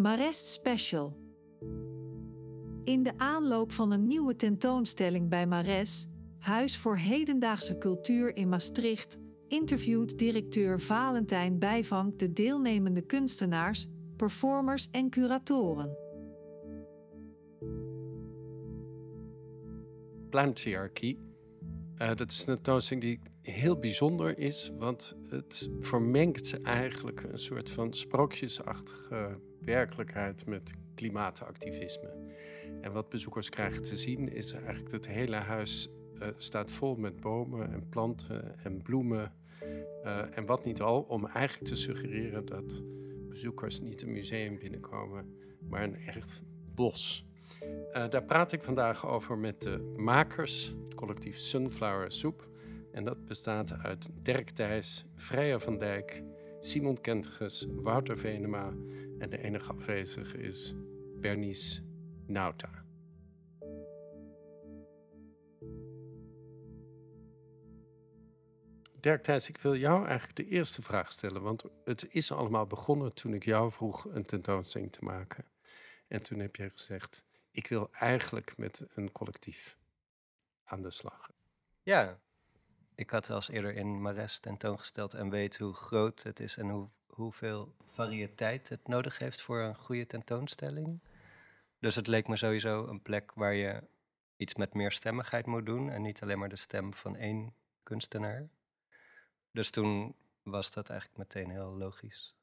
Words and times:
Marest 0.00 0.46
Special. 0.46 1.16
In 2.84 3.02
de 3.02 3.12
aanloop 3.16 3.72
van 3.72 3.90
een 3.90 4.06
nieuwe 4.06 4.36
tentoonstelling 4.36 5.28
bij 5.28 5.46
Mares, 5.46 6.06
Huis 6.38 6.76
voor 6.76 6.96
Hedendaagse 6.96 7.78
Cultuur 7.78 8.36
in 8.36 8.48
Maastricht, 8.48 9.18
interviewt 9.48 10.18
directeur 10.18 10.80
Valentijn 10.80 11.58
Bijvank 11.58 12.18
de 12.18 12.32
deelnemende 12.32 13.00
kunstenaars, 13.00 13.86
performers 14.16 14.88
en 14.90 15.10
curatoren. 15.10 15.96
Plantiarchy. 20.30 21.16
Uh, 22.02 22.14
dat 22.14 22.30
is 22.30 22.38
een 22.38 22.54
tentoonstelling 22.54 23.04
die 23.04 23.20
heel 23.54 23.78
bijzonder 23.78 24.38
is, 24.38 24.70
want 24.78 25.16
het 25.28 25.70
vermengt 25.80 26.62
eigenlijk 26.62 27.22
een 27.22 27.38
soort 27.38 27.70
van 27.70 27.94
sprookjesachtige 27.94 29.38
werkelijkheid 29.60 30.46
met 30.46 30.70
klimaatactivisme. 30.94 32.08
En 32.80 32.92
wat 32.92 33.08
bezoekers 33.08 33.48
krijgen 33.48 33.82
te 33.82 33.96
zien 33.96 34.32
is 34.32 34.52
eigenlijk 34.52 34.90
dat 34.90 35.04
het 35.04 35.14
hele 35.14 35.36
huis 35.36 35.88
uh, 36.14 36.28
staat 36.36 36.70
vol 36.70 36.96
met 36.96 37.20
bomen 37.20 37.72
en 37.72 37.88
planten 37.88 38.64
en 38.64 38.82
bloemen. 38.82 39.32
Uh, 40.04 40.38
en 40.38 40.46
wat 40.46 40.64
niet 40.64 40.80
al, 40.80 41.00
om 41.00 41.26
eigenlijk 41.26 41.68
te 41.68 41.76
suggereren 41.76 42.46
dat 42.46 42.84
bezoekers 43.28 43.80
niet 43.80 44.02
een 44.02 44.12
museum 44.12 44.58
binnenkomen, 44.58 45.36
maar 45.68 45.82
een 45.82 45.96
echt 45.96 46.42
bos. 46.74 47.29
Uh, 47.92 48.08
daar 48.08 48.24
praat 48.24 48.52
ik 48.52 48.62
vandaag 48.62 49.06
over 49.06 49.38
met 49.38 49.62
de 49.62 49.94
makers, 49.96 50.74
het 50.84 50.94
collectief 50.94 51.36
Sunflower 51.36 52.12
Soup. 52.12 52.48
En 52.92 53.04
dat 53.04 53.24
bestaat 53.24 53.72
uit 53.72 54.10
Dirk 54.22 54.50
Thijs, 54.50 55.04
Freya 55.14 55.58
van 55.58 55.78
Dijk, 55.78 56.22
Simon 56.60 57.00
Kentges, 57.00 57.66
Wouter 57.70 58.18
Venema 58.18 58.72
en 59.18 59.30
de 59.30 59.38
enige 59.38 59.72
afwezige 59.72 60.38
is 60.38 60.76
Bernice 61.20 61.82
Nauta. 62.26 62.84
Dirk 69.00 69.22
Thijs, 69.22 69.48
ik 69.48 69.58
wil 69.58 69.76
jou 69.76 70.06
eigenlijk 70.06 70.36
de 70.36 70.46
eerste 70.46 70.82
vraag 70.82 71.12
stellen, 71.12 71.42
want 71.42 71.64
het 71.84 72.06
is 72.10 72.32
allemaal 72.32 72.66
begonnen 72.66 73.14
toen 73.14 73.34
ik 73.34 73.44
jou 73.44 73.72
vroeg 73.72 74.04
een 74.04 74.24
tentoonstelling 74.24 74.92
te 74.92 75.04
maken. 75.04 75.44
En 76.08 76.22
toen 76.22 76.38
heb 76.38 76.56
jij 76.56 76.70
gezegd, 76.70 77.26
ik 77.50 77.68
wil 77.68 77.92
eigenlijk 77.92 78.56
met 78.56 78.86
een 78.94 79.12
collectief 79.12 79.78
aan 80.64 80.82
de 80.82 80.90
slag. 80.90 81.30
Ja, 81.82 82.20
ik 82.94 83.10
had 83.10 83.30
als 83.30 83.48
eerder 83.48 83.74
in 83.74 84.02
Mares 84.02 84.38
tentoongesteld 84.38 85.14
en 85.14 85.30
weet 85.30 85.58
hoe 85.58 85.74
groot 85.74 86.22
het 86.22 86.40
is 86.40 86.56
en 86.56 86.68
hoe, 86.68 86.88
hoeveel 87.06 87.74
variëteit 87.92 88.68
het 88.68 88.88
nodig 88.88 89.18
heeft 89.18 89.42
voor 89.42 89.60
een 89.60 89.76
goede 89.76 90.06
tentoonstelling. 90.06 91.00
Dus 91.78 91.94
het 91.94 92.06
leek 92.06 92.28
me 92.28 92.36
sowieso 92.36 92.86
een 92.86 93.02
plek 93.02 93.32
waar 93.34 93.54
je 93.54 93.82
iets 94.36 94.54
met 94.54 94.74
meer 94.74 94.92
stemmigheid 94.92 95.46
moet 95.46 95.66
doen 95.66 95.90
en 95.90 96.02
niet 96.02 96.22
alleen 96.22 96.38
maar 96.38 96.48
de 96.48 96.56
stem 96.56 96.94
van 96.94 97.16
één 97.16 97.54
kunstenaar. 97.82 98.48
Dus 99.52 99.70
toen 99.70 100.16
was 100.42 100.70
dat 100.70 100.90
eigenlijk 100.90 101.18
meteen 101.18 101.50
heel 101.50 101.76
logisch. 101.76 102.34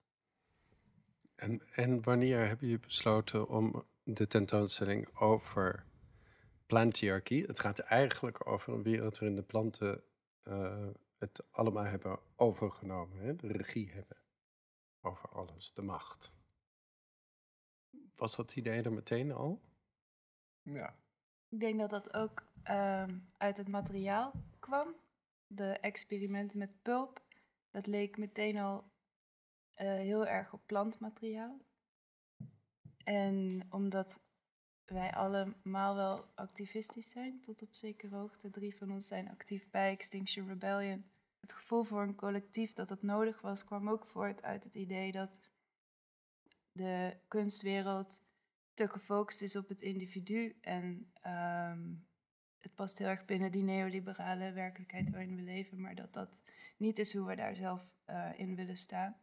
En, 1.35 1.61
en 1.71 2.03
wanneer 2.03 2.47
heb 2.47 2.61
je 2.61 2.79
besloten 2.79 3.47
om 3.47 3.85
de 4.13 4.27
tentoonstelling 4.27 5.17
over 5.19 5.85
plantiarchy? 6.65 7.45
Het 7.45 7.59
gaat 7.59 7.79
eigenlijk 7.79 8.47
over 8.47 8.73
een 8.73 8.83
wereld 8.83 9.17
waarin 9.17 9.35
de 9.35 9.43
planten 9.43 10.03
uh, 10.43 10.87
het 11.17 11.51
allemaal 11.51 11.83
hebben 11.83 12.19
overgenomen, 12.35 13.17
hè? 13.17 13.35
de 13.35 13.47
regie 13.47 13.91
hebben 13.91 14.17
over 15.01 15.29
alles, 15.29 15.73
de 15.73 15.81
macht. 15.81 16.31
Was 18.15 18.35
dat 18.35 18.55
idee 18.55 18.81
er 18.81 18.93
meteen 18.93 19.31
al? 19.31 19.61
Ja. 20.61 20.95
Ik 21.49 21.59
denk 21.59 21.79
dat 21.79 21.89
dat 21.89 22.13
ook 22.13 22.47
uh, 22.63 23.03
uit 23.37 23.57
het 23.57 23.67
materiaal 23.67 24.31
kwam. 24.59 24.95
De 25.47 25.79
experimenten 25.79 26.57
met 26.57 26.81
pulp, 26.81 27.21
dat 27.71 27.87
leek 27.87 28.17
meteen 28.17 28.57
al 28.57 28.83
uh, 29.75 29.87
heel 29.87 30.27
erg 30.27 30.53
op 30.53 30.61
plantmateriaal. 30.65 31.66
En 33.07 33.67
omdat 33.69 34.21
wij 34.85 35.13
allemaal 35.13 35.95
wel 35.95 36.25
activistisch 36.35 37.09
zijn, 37.09 37.41
tot 37.41 37.61
op 37.61 37.75
zekere 37.75 38.15
hoogte. 38.15 38.49
Drie 38.49 38.77
van 38.77 38.91
ons 38.91 39.07
zijn 39.07 39.29
actief 39.29 39.69
bij 39.69 39.91
Extinction 39.91 40.47
Rebellion. 40.47 41.05
Het 41.39 41.53
gevoel 41.53 41.83
voor 41.83 42.01
een 42.01 42.15
collectief 42.15 42.73
dat 42.73 42.89
het 42.89 43.01
nodig 43.01 43.41
was, 43.41 43.65
kwam 43.65 43.89
ook 43.89 44.05
voort 44.05 44.43
uit 44.43 44.63
het 44.63 44.75
idee 44.75 45.11
dat 45.11 45.39
de 46.71 47.17
kunstwereld 47.27 48.21
te 48.73 48.87
gefocust 48.87 49.41
is 49.41 49.55
op 49.55 49.67
het 49.67 49.81
individu. 49.81 50.57
En 50.61 51.11
um, 51.25 52.07
het 52.57 52.75
past 52.75 52.97
heel 52.97 53.07
erg 53.07 53.25
binnen 53.25 53.51
die 53.51 53.63
neoliberale 53.63 54.51
werkelijkheid 54.51 55.09
waarin 55.09 55.35
we 55.35 55.41
leven, 55.41 55.81
maar 55.81 55.95
dat 55.95 56.13
dat 56.13 56.41
niet 56.77 56.99
is 56.99 57.13
hoe 57.13 57.27
we 57.27 57.35
daar 57.35 57.55
zelf 57.55 57.89
uh, 58.09 58.39
in 58.39 58.55
willen 58.55 58.77
staan. 58.77 59.17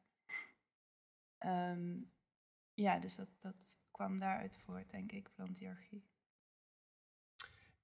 Um, 1.39 2.13
ja, 2.75 2.99
dus 2.99 3.17
dat, 3.17 3.29
dat 3.39 3.85
kwam 3.91 4.19
daaruit 4.19 4.57
voort, 4.57 4.91
denk 4.91 5.13
ik, 5.13 5.31
plantiarchie. 5.35 6.05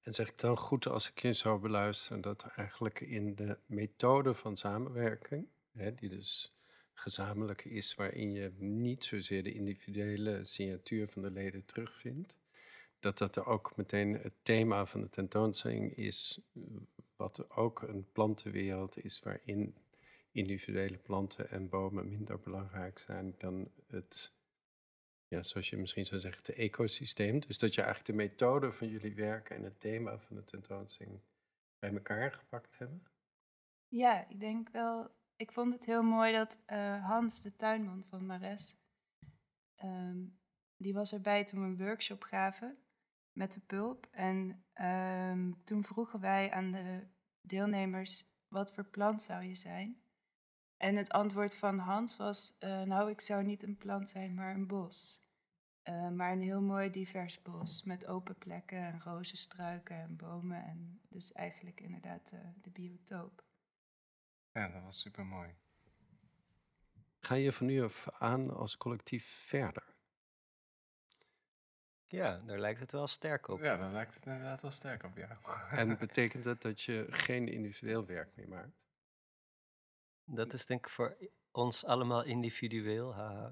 En 0.01 0.15
zeg 0.15 0.29
ik 0.29 0.39
dan 0.39 0.57
goed 0.57 0.87
als 0.87 1.11
ik 1.11 1.19
je 1.19 1.35
zo 1.35 1.59
beluister 1.59 2.21
dat 2.21 2.43
eigenlijk 2.43 3.01
in 3.01 3.35
de 3.35 3.59
methode 3.67 4.35
van 4.35 4.57
samenwerking, 4.57 5.49
hè, 5.73 5.95
die 5.95 6.09
dus 6.09 6.55
gezamenlijk 6.93 7.65
is, 7.65 7.95
waarin 7.95 8.33
je 8.33 8.53
niet 8.59 9.05
zozeer 9.05 9.43
de 9.43 9.53
individuele 9.53 10.45
signatuur 10.45 11.09
van 11.09 11.23
de 11.23 11.31
leden 11.31 11.65
terugvindt, 11.65 12.37
dat 12.99 13.19
dat 13.19 13.37
er 13.37 13.47
ook 13.47 13.77
meteen 13.77 14.13
het 14.13 14.35
thema 14.43 14.87
van 14.87 15.01
de 15.01 15.09
tentoonstelling 15.09 15.97
is, 15.97 16.41
wat 17.17 17.51
ook 17.51 17.83
een 17.83 18.13
plantenwereld 18.13 19.05
is 19.05 19.21
waarin 19.21 19.77
individuele 20.33 20.99
planten 20.99 21.51
en 21.51 21.69
bomen 21.69 22.09
minder 22.09 22.41
belangrijk 22.41 22.99
zijn 22.99 23.35
dan 23.39 23.71
het 23.87 24.33
ja, 25.31 25.43
zoals 25.43 25.71
je 25.71 25.77
misschien 25.77 26.07
zou 26.07 26.21
zeggen, 26.21 26.43
het 26.47 26.57
ecosysteem. 26.57 27.41
Dus 27.41 27.59
dat 27.59 27.75
je 27.75 27.83
eigenlijk 27.83 28.11
de 28.11 28.25
methode 28.25 28.73
van 28.73 28.89
jullie 28.89 29.15
werken 29.15 29.57
en 29.57 29.65
het 29.65 29.81
thema 29.81 30.19
van 30.19 30.37
de 30.37 30.45
tentoonstelling 30.45 31.21
bij 31.79 31.93
elkaar 31.93 32.33
gepakt 32.33 32.79
hebben? 32.79 33.03
Ja, 33.89 34.29
ik 34.29 34.41
denk 34.41 34.69
wel. 34.69 35.11
Ik 35.37 35.53
vond 35.53 35.75
het 35.75 35.85
heel 35.85 36.03
mooi 36.03 36.33
dat 36.33 36.63
uh, 36.67 37.07
Hans, 37.07 37.43
de 37.43 37.57
tuinman 37.57 38.05
van 38.05 38.27
Mares, 38.27 38.77
um, 39.83 40.39
die 40.77 40.95
was 40.95 41.13
erbij 41.13 41.45
toen 41.45 41.61
we 41.61 41.67
een 41.67 41.87
workshop 41.87 42.23
gaven 42.23 42.79
met 43.33 43.53
de 43.53 43.61
pulp. 43.61 44.07
En 44.11 44.65
um, 44.75 45.65
toen 45.65 45.85
vroegen 45.85 46.21
wij 46.21 46.51
aan 46.51 46.73
de 46.73 47.07
deelnemers, 47.41 48.27
wat 48.49 48.75
voor 48.75 48.85
plant 48.85 49.23
zou 49.23 49.45
je 49.45 49.55
zijn? 49.55 50.00
En 50.81 50.97
het 50.97 51.11
antwoord 51.11 51.57
van 51.57 51.79
Hans 51.79 52.17
was: 52.17 52.57
uh, 52.61 52.83
Nou, 52.83 53.11
ik 53.11 53.21
zou 53.21 53.43
niet 53.45 53.63
een 53.63 53.77
plant 53.77 54.09
zijn, 54.09 54.35
maar 54.35 54.55
een 54.55 54.67
bos. 54.67 55.25
Uh, 55.85 56.09
maar 56.09 56.33
een 56.33 56.43
heel 56.43 56.61
mooi 56.61 56.91
divers 56.91 57.43
bos 57.43 57.85
met 57.85 58.07
open 58.07 58.39
plekken 58.39 58.79
en 58.79 59.01
rozenstruiken 59.01 59.97
en 59.97 60.17
bomen. 60.17 60.65
En 60.65 61.01
dus 61.09 61.33
eigenlijk 61.33 61.81
inderdaad 61.81 62.31
uh, 62.35 62.41
de 62.63 62.71
biotoop. 62.71 63.45
Ja, 64.53 64.69
dat 64.69 64.83
was 64.83 65.01
super 65.01 65.27
mooi. 65.27 65.55
Ga 67.21 67.35
je 67.35 67.53
van 67.53 67.67
nu 67.67 67.83
af 67.83 68.09
aan 68.19 68.51
als 68.51 68.77
collectief 68.77 69.27
verder? 69.27 69.95
Ja, 72.07 72.39
daar 72.39 72.59
lijkt 72.59 72.81
het 72.81 72.93
wel 72.93 73.07
sterk 73.07 73.49
op. 73.49 73.61
Ja, 73.61 73.77
daar 73.77 73.93
lijkt 73.93 74.15
het 74.15 74.27
inderdaad 74.27 74.63
wel 74.63 74.71
sterk 74.71 75.03
op, 75.03 75.17
ja. 75.17 75.39
En 75.71 75.99
betekent 76.07 76.45
dat 76.45 76.63
dat 76.63 76.81
je 76.81 77.07
geen 77.11 77.49
individueel 77.49 78.07
werk 78.07 78.37
meer 78.37 78.49
maakt? 78.49 78.81
Dat 80.33 80.53
is 80.53 80.67
denk 80.67 80.87
ik 80.87 80.93
voor 80.93 81.17
ons 81.51 81.85
allemaal 81.85 82.25
individueel 82.25 83.15
uh, 83.15 83.51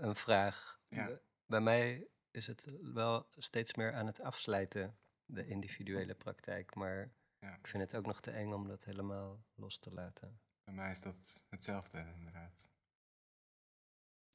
een 0.00 0.16
vraag. 0.16 0.80
Ja. 0.88 1.20
Bij 1.46 1.60
mij 1.60 2.08
is 2.30 2.46
het 2.46 2.66
wel 2.80 3.26
steeds 3.28 3.74
meer 3.74 3.92
aan 3.92 4.06
het 4.06 4.20
afsluiten, 4.20 4.98
de 5.24 5.46
individuele 5.46 6.14
praktijk. 6.14 6.74
Maar 6.74 7.12
ja. 7.38 7.54
ik 7.54 7.66
vind 7.66 7.82
het 7.82 7.96
ook 7.96 8.06
nog 8.06 8.20
te 8.20 8.30
eng 8.30 8.52
om 8.52 8.68
dat 8.68 8.84
helemaal 8.84 9.44
los 9.54 9.78
te 9.78 9.92
laten. 9.92 10.40
Bij 10.64 10.74
mij 10.74 10.90
is 10.90 11.00
dat 11.00 11.46
hetzelfde, 11.48 12.12
inderdaad. 12.16 12.68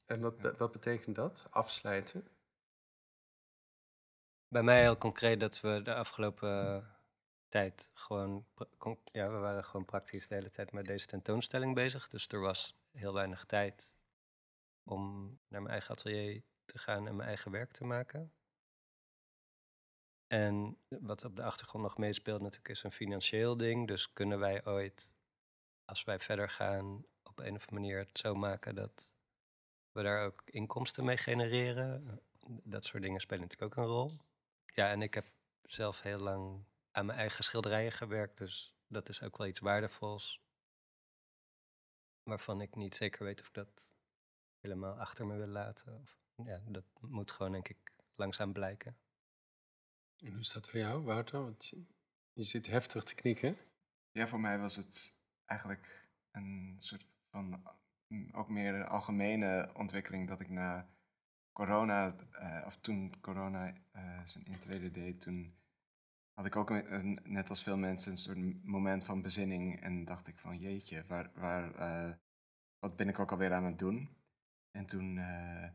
En 0.05 0.19
wat, 0.21 0.41
ja. 0.41 0.55
wat 0.55 0.71
betekent 0.71 1.15
dat, 1.15 1.47
afsluiten? 1.49 2.27
Bij 4.47 4.63
mij 4.63 4.81
heel 4.81 4.97
concreet 4.97 5.39
dat 5.39 5.61
we 5.61 5.81
de 5.81 5.95
afgelopen 5.95 6.87
tijd 7.49 7.89
gewoon, 7.93 8.45
ja, 9.11 9.29
we 9.29 9.37
waren 9.37 9.65
gewoon 9.65 9.85
praktisch 9.85 10.27
de 10.27 10.35
hele 10.35 10.49
tijd 10.49 10.71
met 10.71 10.85
deze 10.85 11.05
tentoonstelling 11.05 11.75
bezig. 11.75 12.09
Dus 12.09 12.27
er 12.27 12.39
was 12.39 12.75
heel 12.91 13.13
weinig 13.13 13.45
tijd 13.45 13.95
om 14.83 15.27
naar 15.47 15.61
mijn 15.61 15.73
eigen 15.73 15.91
atelier 15.91 16.43
te 16.65 16.79
gaan 16.79 17.07
en 17.07 17.15
mijn 17.15 17.27
eigen 17.27 17.51
werk 17.51 17.71
te 17.71 17.83
maken. 17.83 18.33
En 20.27 20.77
wat 20.87 21.25
op 21.25 21.35
de 21.35 21.43
achtergrond 21.43 21.83
nog 21.83 21.97
meespeelt 21.97 22.41
natuurlijk 22.41 22.69
is 22.69 22.83
een 22.83 22.91
financieel 22.91 23.57
ding. 23.57 23.87
Dus 23.87 24.13
kunnen 24.13 24.39
wij 24.39 24.65
ooit, 24.65 25.15
als 25.85 26.03
wij 26.03 26.19
verder 26.19 26.49
gaan, 26.49 27.05
op 27.23 27.39
een 27.39 27.55
of 27.55 27.61
andere 27.61 27.71
manier 27.71 27.97
het 27.97 28.17
zo 28.17 28.35
maken 28.35 28.75
dat 28.75 29.15
we 29.91 30.01
daar 30.01 30.25
ook 30.25 30.41
inkomsten 30.45 31.05
mee 31.05 31.17
genereren. 31.17 32.21
Dat 32.47 32.85
soort 32.85 33.03
dingen 33.03 33.21
spelen 33.21 33.41
natuurlijk 33.41 33.71
ook 33.71 33.83
een 33.83 33.91
rol. 33.91 34.17
Ja, 34.65 34.89
en 34.89 35.01
ik 35.01 35.13
heb 35.13 35.31
zelf 35.63 36.01
heel 36.01 36.19
lang 36.19 36.65
aan 36.99 37.05
mijn 37.05 37.19
eigen 37.19 37.43
schilderijen 37.43 37.91
gewerkt, 37.91 38.37
dus 38.37 38.75
dat 38.87 39.09
is 39.09 39.21
ook 39.21 39.37
wel 39.37 39.47
iets 39.47 39.59
waardevols. 39.59 40.41
Waarvan 42.23 42.61
ik 42.61 42.75
niet 42.75 42.95
zeker 42.95 43.23
weet 43.23 43.41
of 43.41 43.47
ik 43.47 43.53
dat 43.53 43.93
helemaal 44.59 44.99
achter 44.99 45.25
me 45.25 45.37
wil 45.37 45.47
laten. 45.47 45.99
Of, 46.01 46.19
ja, 46.35 46.61
dat 46.67 46.85
moet 46.99 47.31
gewoon, 47.31 47.51
denk 47.51 47.67
ik, 47.67 47.93
langzaam 48.15 48.53
blijken. 48.53 48.97
En 50.17 50.31
hoe 50.31 50.39
is 50.39 50.51
dat 50.51 50.69
voor 50.69 50.79
jou, 50.79 51.03
Wouter? 51.03 51.43
Want 51.43 51.65
je, 51.65 51.85
je 52.33 52.43
zit 52.43 52.67
heftig 52.67 53.03
te 53.03 53.15
knikken. 53.15 53.57
Ja, 54.11 54.27
voor 54.27 54.39
mij 54.39 54.59
was 54.59 54.75
het 54.75 55.15
eigenlijk 55.45 56.09
een 56.31 56.75
soort 56.79 57.05
van 57.29 57.63
ook 58.31 58.49
meer 58.49 58.73
een 58.73 58.87
algemene 58.87 59.71
ontwikkeling 59.73 60.27
dat 60.27 60.39
ik 60.39 60.49
na 60.49 60.89
corona, 61.51 62.15
eh, 62.31 62.63
of 62.65 62.77
toen 62.77 63.19
corona 63.21 63.73
eh, 63.91 64.25
zijn 64.25 64.45
intrede 64.45 64.91
deed, 64.91 65.21
toen 65.21 65.58
had 66.39 66.47
ik 66.47 66.55
ook 66.55 66.69
net 67.23 67.49
als 67.49 67.63
veel 67.63 67.77
mensen 67.77 68.11
een 68.11 68.17
soort 68.17 68.63
moment 68.65 69.05
van 69.05 69.21
bezinning 69.21 69.81
en 69.81 70.05
dacht 70.05 70.27
ik 70.27 70.37
van 70.37 70.57
jeetje, 70.57 71.05
waar, 71.07 71.31
waar, 71.33 71.75
eh, 71.75 72.13
wat 72.79 72.95
ben 72.95 73.09
ik 73.09 73.19
ook 73.19 73.31
alweer 73.31 73.53
aan 73.53 73.63
het 73.63 73.79
doen? 73.79 74.09
En 74.71 74.85
toen, 74.85 75.17
eh, 75.17 75.69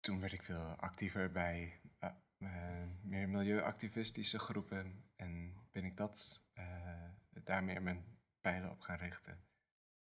toen 0.00 0.20
werd 0.20 0.32
ik 0.32 0.42
veel 0.42 0.64
actiever 0.64 1.30
bij 1.30 1.80
eh, 1.98 2.10
meer 3.02 3.28
milieuactivistische 3.28 4.38
groepen 4.38 5.04
en 5.16 5.54
ben 5.70 5.84
ik 5.84 5.96
dat, 5.96 6.44
daar 7.44 7.64
meer 7.64 7.82
mijn 7.82 8.04
pijlen 8.40 8.70
op 8.70 8.80
gaan 8.80 8.98
richten. 8.98 9.44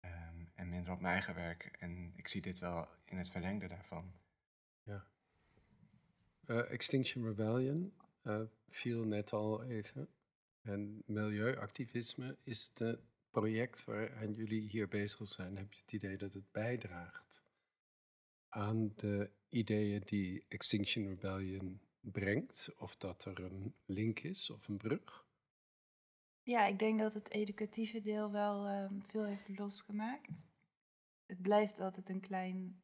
Ehm, 0.00 0.44
en 0.54 0.68
minder 0.68 0.92
op 0.92 1.00
mijn 1.00 1.12
eigen 1.12 1.34
werk. 1.34 1.76
En 1.78 2.12
ik 2.16 2.28
zie 2.28 2.42
dit 2.42 2.58
wel 2.58 2.88
in 3.04 3.16
het 3.16 3.30
verlengde 3.30 3.68
daarvan. 3.68 4.12
Eh, 6.46 6.70
Extinction 6.70 7.24
Rebellion 7.24 7.92
eh, 8.24 8.40
viel 8.68 9.04
net 9.04 9.32
al 9.32 9.64
even. 9.64 10.08
En 10.62 11.02
milieuactivisme 11.06 12.36
is 12.42 12.70
het 12.74 12.98
project 13.30 13.84
waaraan 13.84 14.34
jullie 14.34 14.68
hier 14.68 14.88
bezig 14.88 15.28
zijn. 15.28 15.56
Heb 15.56 15.72
je 15.72 15.80
het 15.80 15.92
idee 15.92 16.16
dat 16.16 16.34
het 16.34 16.52
bijdraagt 16.52 17.44
aan 18.48 18.92
de 18.96 19.30
ideeën 19.48 20.02
die 20.04 20.44
Extinction 20.48 21.06
Rebellion 21.06 21.80
brengt? 22.00 22.70
Of 22.78 22.96
dat 22.96 23.24
er 23.24 23.44
een 23.44 23.74
link 23.84 24.20
is 24.20 24.50
of 24.50 24.68
een 24.68 24.76
brug? 24.76 25.26
Ja, 26.42 26.66
ik 26.66 26.78
denk 26.78 26.98
dat 26.98 27.14
het 27.14 27.30
educatieve 27.30 28.00
deel 28.00 28.30
wel 28.32 28.66
ehm, 28.66 29.00
veel 29.00 29.24
heeft 29.24 29.58
losgemaakt. 29.58 30.46
Het 31.26 31.42
blijft 31.42 31.80
altijd 31.80 32.08
een 32.08 32.20
klein 32.20 32.82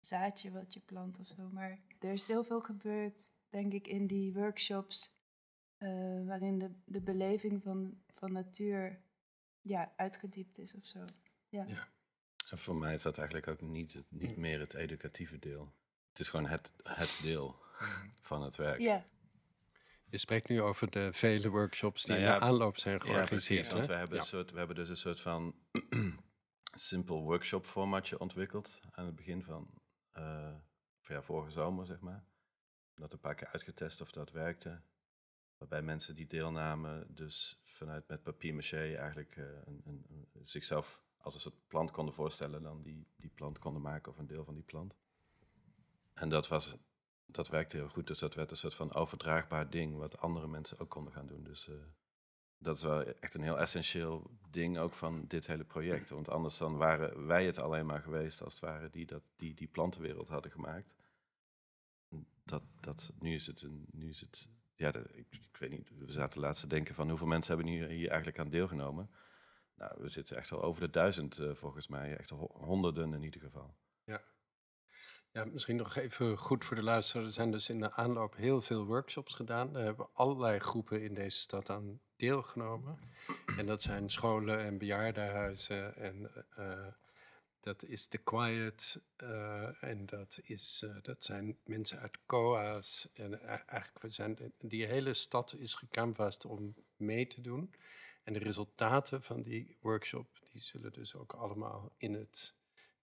zaadje 0.00 0.50
wat 0.50 0.74
je 0.74 0.80
plant 0.80 1.18
of 1.18 1.26
zo. 1.26 1.48
Maar 1.48 1.80
er 1.98 2.12
is 2.12 2.28
heel 2.28 2.44
veel 2.44 2.60
gebeurd, 2.60 3.32
denk 3.54 3.72
ik, 3.72 3.86
in 3.86 4.06
die 4.06 4.32
workshops. 4.32 5.12
eh, 5.78 5.88
waarin 6.26 6.58
de, 6.58 6.70
de 6.84 7.00
beleving 7.00 7.62
van, 7.62 8.02
van 8.14 8.32
natuur 8.32 9.00
ja, 9.60 9.92
uitgediept 9.96 10.58
is 10.58 10.74
of 10.74 10.84
zo. 10.86 11.04
Ja. 11.48 11.64
Ja. 11.68 11.88
En 12.50 12.58
voor 12.58 12.76
mij 12.76 12.94
is 12.94 13.02
dat 13.02 13.18
eigenlijk 13.18 13.48
ook 13.48 13.60
niet, 13.60 13.92
het- 13.92 14.10
niet 14.10 14.36
meer 14.36 14.60
het 14.60 14.74
educatieve 14.74 15.38
deel. 15.38 15.72
Het 16.08 16.18
is 16.18 16.28
gewoon 16.28 16.46
het, 16.46 16.72
het 16.82 17.18
deel 17.22 17.56
van 18.22 18.42
het 18.42 18.56
werk. 18.56 18.80
ja. 18.80 19.04
Je 20.08 20.18
spreekt 20.18 20.48
nu 20.48 20.60
over 20.60 20.90
de 20.90 21.12
vele 21.12 21.48
workshops 21.48 22.02
die 22.02 22.10
Nou 22.14 22.26
in 22.26 22.32
ja, 22.32 22.38
de 22.38 22.44
aanloop 22.44 22.78
zijn 22.78 22.94
Ja, 22.94 23.00
georganiseerd. 23.00 23.38
precies. 23.60 23.68
Want 23.74 23.80
hè? 23.86 23.92
we 23.92 23.98
hebben, 23.98 24.16
Ja. 24.16 24.22
een 24.22 24.28
soort, 24.28 24.50
we 24.50 24.58
hebben 24.58 24.76
dus 24.76 24.88
een 24.88 24.96
soort 24.96 25.20
van 25.20 25.54
simpel 26.90 27.22
workshop 27.22 27.66
formatje 27.66 28.18
ontwikkeld 28.18 28.80
aan 28.90 29.06
het 29.06 29.16
begin 29.16 29.42
van, 29.42 29.70
eh, 30.12 30.54
van 31.00 31.16
ja, 31.16 31.22
vorige 31.22 31.50
zomer, 31.50 31.86
zeg 31.86 32.00
maar. 32.00 32.24
Dat 32.94 33.12
een 33.12 33.18
paar 33.18 33.34
keer 33.34 33.48
uitgetest 33.48 34.00
of 34.00 34.10
dat 34.10 34.30
werkte. 34.30 34.80
Waarbij 35.58 35.82
mensen 35.82 36.14
die 36.14 36.26
deelnamen 36.26 37.14
dus 37.14 37.62
vanuit 37.64 38.08
met 38.08 38.22
papier-maché 38.22 38.94
eigenlijk 38.94 39.36
eh, 39.36 39.44
een, 39.64 39.82
een, 39.84 40.28
zichzelf 40.42 41.02
als 41.16 41.34
een 41.34 41.40
soort 41.40 41.68
plant 41.68 41.90
konden 41.90 42.14
voorstellen, 42.14 42.62
dan 42.62 42.82
die, 42.82 43.06
die 43.16 43.30
plant 43.30 43.58
konden 43.58 43.82
maken 43.82 44.12
of 44.12 44.18
een 44.18 44.26
deel 44.26 44.44
van 44.44 44.54
die 44.54 44.62
plant. 44.62 44.94
En 46.14 46.28
dat, 46.28 46.48
was, 46.48 46.76
dat 47.26 47.48
werkte 47.48 47.76
heel 47.76 47.88
goed, 47.88 48.06
dus 48.06 48.18
dat 48.18 48.34
werd 48.34 48.50
een 48.50 48.56
soort 48.56 48.74
van 48.74 48.94
overdraagbaar 48.94 49.70
ding 49.70 49.96
wat 49.96 50.18
andere 50.18 50.46
mensen 50.46 50.78
ook 50.78 50.90
konden 50.90 51.12
gaan 51.12 51.26
doen. 51.26 51.44
Dus 51.44 51.68
eh, 51.68 51.74
dat 52.58 52.76
is 52.76 52.82
wel 52.82 53.02
echt 53.02 53.34
een 53.34 53.42
heel 53.42 53.58
essentieel 53.58 54.30
ding 54.50 54.78
ook 54.78 54.92
van 54.92 55.24
dit 55.26 55.46
hele 55.46 55.64
project. 55.64 56.10
Want 56.10 56.28
anders 56.28 56.58
dan 56.58 56.76
waren 56.76 57.26
wij 57.26 57.46
het 57.46 57.60
alleen 57.60 57.86
maar 57.86 58.02
geweest 58.02 58.42
als 58.42 58.52
het 58.52 58.62
ware 58.62 58.90
die 58.90 59.06
dat, 59.06 59.22
die, 59.36 59.54
die 59.54 59.68
plantenwereld 59.68 60.28
hadden 60.28 60.50
gemaakt. 60.50 60.94
Dat, 62.44 62.62
dat, 62.80 63.12
nu 63.18 63.34
is 63.34 63.46
het, 63.46 63.62
een, 63.62 63.86
nu 63.90 64.08
is 64.08 64.20
het 64.20 64.50
ja, 64.76 64.94
ik, 64.94 65.26
ik 65.30 65.56
weet 65.58 65.70
niet, 65.70 65.90
we 65.98 66.12
zaten 66.12 66.40
laatst 66.40 66.60
te 66.60 66.68
denken 66.68 66.94
van 66.94 67.08
hoeveel 67.08 67.26
mensen 67.26 67.54
hebben 67.54 67.72
hier, 67.72 67.88
hier 67.88 68.08
eigenlijk 68.08 68.38
aan 68.38 68.50
deelgenomen. 68.50 69.10
Nou, 69.76 70.02
we 70.02 70.08
zitten 70.08 70.36
echt 70.36 70.52
al 70.52 70.62
over 70.62 70.80
de 70.80 70.90
duizend 70.90 71.38
eh, 71.38 71.54
volgens 71.54 71.88
mij, 71.88 72.16
echt 72.16 72.30
honderden 72.52 73.14
in 73.14 73.22
ieder 73.22 73.40
geval. 73.40 73.74
Ja, 75.34 75.44
misschien 75.44 75.76
nog 75.76 75.96
even 75.96 76.38
goed 76.38 76.64
voor 76.64 76.76
de 76.76 76.82
luisteraar. 76.82 77.24
Er 77.24 77.32
zijn 77.32 77.50
dus 77.50 77.68
in 77.68 77.80
de 77.80 77.92
aanloop 77.92 78.36
heel 78.36 78.60
veel 78.60 78.84
workshops 78.84 79.34
gedaan. 79.34 79.72
Daar 79.72 79.84
hebben 79.84 80.08
allerlei 80.12 80.58
groepen 80.58 81.02
in 81.02 81.14
deze 81.14 81.38
stad 81.38 81.70
aan 81.70 82.00
deelgenomen. 82.16 82.98
En 83.56 83.66
dat 83.66 83.82
zijn 83.82 84.10
scholen 84.10 84.64
en 84.64 84.78
bejaardenhuizen. 84.78 85.96
En 85.96 86.30
eh, 86.56 86.86
dat 87.64 87.84
is 87.84 88.06
The 88.06 88.18
Quiet. 88.18 89.00
eh, 89.16 89.82
en 89.82 90.06
dat, 90.06 90.40
is, 90.42 90.82
eh, 90.84 90.96
dat 91.02 91.24
zijn 91.24 91.58
mensen 91.64 91.98
uit 91.98 92.18
COA's. 92.26 93.08
En 93.14 93.40
eh, 93.40 93.48
eigenlijk, 93.48 94.02
we 94.02 94.08
zijn, 94.08 94.52
die 94.60 94.86
hele 94.86 95.14
stad 95.14 95.54
is 95.58 95.74
gecanvast 95.74 96.44
om 96.44 96.74
mee 96.96 97.26
te 97.26 97.40
doen. 97.40 97.74
En 98.22 98.32
de 98.32 98.38
resultaten 98.38 99.22
van 99.22 99.42
die 99.42 99.76
workshop, 99.80 100.26
die 100.52 100.62
zullen 100.62 100.92
dus 100.92 101.14
ook 101.14 101.32
allemaal 101.32 101.92
in 101.96 102.14
het 102.14 102.54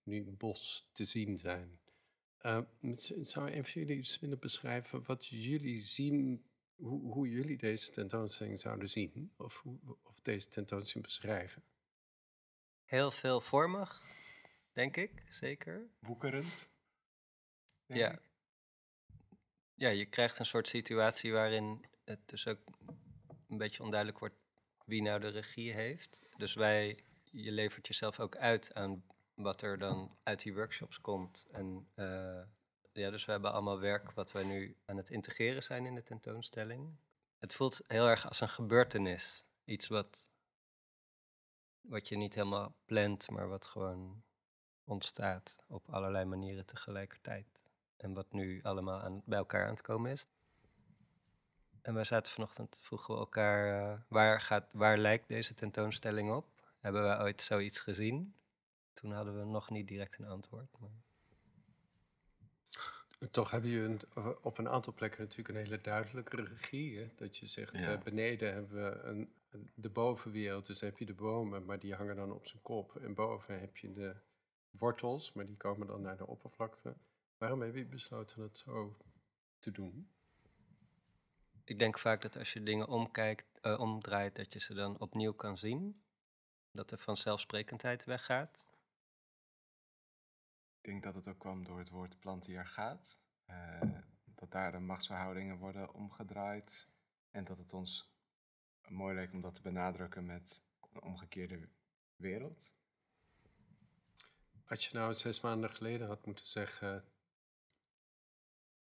nu 0.03 0.23
bos 0.23 0.89
te 0.93 1.05
zien 1.05 1.39
zijn. 1.39 1.79
Uh, 2.45 2.61
zou 3.21 3.51
een 3.51 3.65
van 3.65 3.81
jullie 3.81 3.95
eens 3.97 4.19
willen 4.19 4.39
beschrijven 4.39 5.03
wat 5.05 5.25
jullie 5.25 5.81
zien, 5.81 6.45
hoe, 6.75 7.13
hoe 7.13 7.29
jullie 7.29 7.57
deze 7.57 7.91
tentoonstelling 7.91 8.59
zouden 8.59 8.89
zien? 8.89 9.31
Of, 9.37 9.55
hoe, 9.55 9.79
of 10.03 10.19
deze 10.21 10.49
tentoonstelling 10.49 11.07
beschrijven? 11.07 11.63
Heel 12.83 13.11
veelvormig, 13.11 14.01
denk 14.73 14.97
ik, 14.97 15.23
zeker. 15.29 15.89
Woekerend. 15.99 16.69
Ja. 17.85 18.11
ik. 18.11 18.21
Ja, 19.73 19.89
je 19.89 20.05
krijgt 20.05 20.39
een 20.39 20.45
soort 20.45 20.67
situatie 20.67 21.31
waarin 21.31 21.85
het 22.03 22.19
dus 22.25 22.47
ook 22.47 22.59
een 23.47 23.57
beetje 23.57 23.83
onduidelijk 23.83 24.19
wordt 24.19 24.35
wie 24.85 25.01
nou 25.01 25.19
de 25.19 25.27
regie 25.27 25.73
heeft. 25.73 26.21
Dus 26.37 26.53
wij, 26.53 27.03
je 27.23 27.51
levert 27.51 27.87
jezelf 27.87 28.19
ook 28.19 28.35
uit 28.35 28.73
aan 28.73 29.03
wat 29.33 29.61
er 29.61 29.77
dan 29.77 30.17
uit 30.23 30.41
die 30.41 30.53
workshops 30.53 31.01
komt. 31.01 31.45
En 31.51 31.89
eh, 31.93 32.41
ja, 32.93 33.09
dus 33.09 33.25
we 33.25 33.31
hebben 33.31 33.51
allemaal 33.51 33.79
werk 33.79 34.11
wat 34.11 34.31
wij 34.31 34.43
nu 34.43 34.77
aan 34.85 34.97
het 34.97 35.09
integreren 35.09 35.63
zijn 35.63 35.85
in 35.85 35.95
de 35.95 36.03
tentoonstelling. 36.03 36.95
Het 37.37 37.53
voelt 37.53 37.81
heel 37.87 38.07
erg 38.07 38.27
als 38.27 38.41
een 38.41 38.49
gebeurtenis. 38.49 39.45
Iets 39.65 39.87
wat, 39.87 40.29
wat 41.81 42.07
je 42.07 42.15
niet 42.15 42.35
helemaal 42.35 42.75
plant, 42.85 43.29
maar 43.29 43.47
wat 43.47 43.67
gewoon 43.67 44.23
ontstaat 44.91 45.63
op 45.67 45.89
allerlei 45.89 46.25
manieren 46.25 46.65
tegelijkertijd. 46.65 47.63
En 47.97 48.13
wat 48.13 48.31
nu 48.31 48.59
allemaal 48.63 49.01
aan, 49.01 49.21
bij 49.25 49.37
elkaar 49.37 49.65
aan 49.65 49.73
het 49.73 49.81
komen 49.81 50.11
is. 50.11 50.27
En 51.81 51.93
wij 51.93 52.03
zaten 52.03 52.31
vanochtend, 52.31 52.79
vroegen 52.81 53.13
we 53.13 53.19
elkaar, 53.19 53.91
eh, 53.91 53.99
waar, 54.07 54.41
gaat, 54.41 54.65
waar 54.71 54.97
lijkt 54.97 55.27
deze 55.27 55.53
tentoonstelling 55.53 56.31
op? 56.31 56.45
Hebben 56.79 57.03
wij 57.03 57.19
ooit 57.19 57.41
zoiets 57.41 57.79
gezien? 57.79 58.35
Toen 58.93 59.11
hadden 59.11 59.37
we 59.39 59.45
nog 59.45 59.69
niet 59.69 59.87
direct 59.87 60.17
een 60.19 60.27
antwoord. 60.27 60.79
Maar... 60.79 60.89
Toch 63.31 63.51
hebben 63.51 63.69
jullie 63.69 63.99
een- 64.13 64.37
op 64.41 64.57
een 64.57 64.69
aantal 64.69 64.93
plekken 64.93 65.21
natuurlijk 65.21 65.49
een 65.49 65.63
hele 65.63 65.81
duidelijke 65.81 66.35
regie. 66.43 66.97
Hè? 66.99 67.11
Dat 67.15 67.37
je 67.37 67.47
zegt, 67.47 67.73
Ja. 67.77 67.93
eh, 67.93 68.01
beneden 68.01 68.53
hebben 68.53 68.83
we 68.83 68.99
een, 69.01 69.33
de 69.75 69.89
bovenwereld, 69.89 70.67
dus 70.67 70.81
heb 70.81 70.97
je 70.97 71.05
de 71.05 71.13
bomen, 71.13 71.65
maar 71.65 71.79
die 71.79 71.95
hangen 71.95 72.15
dan 72.15 72.31
op 72.31 72.47
zijn 72.47 72.61
kop. 72.61 72.95
En 72.95 73.13
boven 73.13 73.59
heb 73.59 73.77
je 73.77 73.93
de 73.93 74.15
wortels, 74.71 75.33
maar 75.33 75.45
die 75.45 75.57
komen 75.57 75.87
dan 75.87 76.01
naar 76.01 76.17
de 76.17 76.27
oppervlakte. 76.27 76.95
Waarom 77.37 77.61
heb 77.61 77.75
je 77.75 77.85
besloten 77.85 78.41
het 78.41 78.57
zo 78.57 78.97
te 79.59 79.71
doen? 79.71 80.09
Ik 81.63 81.79
denk 81.79 81.99
vaak 81.99 82.21
dat 82.21 82.37
als 82.37 82.53
je 82.53 82.63
dingen 82.63 82.87
omkijkt, 82.87 83.59
eh, 83.61 83.79
omdraait, 83.79 84.35
dat 84.35 84.53
je 84.53 84.59
ze 84.59 84.73
dan 84.73 84.99
opnieuw 84.99 85.33
kan 85.33 85.57
zien. 85.57 86.03
Dat 86.71 86.89
de 86.89 86.97
vanzelfsprekendheid 86.97 88.03
weggaat. 88.03 88.69
Ik 90.81 90.89
denk 90.89 91.03
dat 91.03 91.15
het 91.15 91.27
ook 91.27 91.39
kwam 91.39 91.63
door 91.63 91.77
het 91.77 91.89
woord 91.89 92.19
plantiargaat. 92.19 93.21
eh 93.45 93.81
dat 94.41 94.51
daar 94.51 94.71
de 94.71 94.79
machtsverhoudingen 94.79 95.57
worden 95.57 95.93
omgedraaid. 95.93 96.89
En 97.31 97.43
dat 97.43 97.57
het 97.57 97.73
ons 97.73 98.13
mooi 98.87 99.15
leek 99.15 99.33
om 99.33 99.41
dat 99.41 99.55
te 99.55 99.61
benadrukken 99.61 100.25
met 100.25 100.65
een 100.93 101.01
omgekeerde 101.01 101.69
wereld. 102.15 102.75
Als 104.71 104.87
je 104.87 104.97
nou 104.97 105.13
zes 105.13 105.41
maanden 105.41 105.69
geleden 105.69 106.07
had 106.07 106.25
moeten 106.25 106.47
zeggen, 106.47 107.05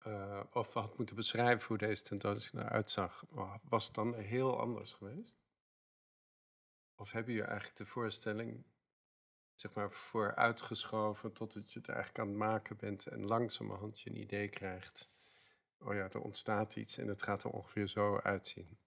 uh, 0.07 0.41
of 0.53 0.73
had 0.73 0.97
moeten 0.97 1.17
beschrijven 1.17 1.69
hoe 1.69 1.79
deze 1.79 2.03
tentoonstelling 2.03 2.69
eruit 2.69 2.91
zag, 2.91 3.25
was 3.63 3.87
het 3.87 3.95
dan 3.95 4.15
heel 4.15 4.61
anders 4.61 4.93
geweest? 4.93 5.39
Of 6.95 7.13
hebben 7.13 7.33
jullie 7.33 7.49
eigenlijk 7.49 7.79
de 7.79 7.87
voorstelling 7.87 8.65
zeg 9.55 9.75
maar 9.75 9.93
vooruitgeschoven 9.93 11.33
totdat 11.33 11.73
je 11.73 11.79
het 11.79 11.89
eigenlijk 11.89 12.19
aan 12.19 12.29
het 12.29 12.37
maken 12.37 12.77
bent 12.77 13.07
en 13.07 13.27
langzamerhand 13.27 14.01
je 14.01 14.11
een 14.11 14.21
idee 14.21 14.49
krijgt, 14.49 15.11
oh 15.79 15.95
ja, 15.95 16.11
er 16.11 16.21
ontstaat 16.21 16.77
iets 16.77 16.99
en 16.99 17.09
het 17.09 17.23
gaat 17.23 17.45
er 17.45 17.51
ongeveer 17.51 17.89
zo 17.89 18.19
uitzien? 18.19 18.79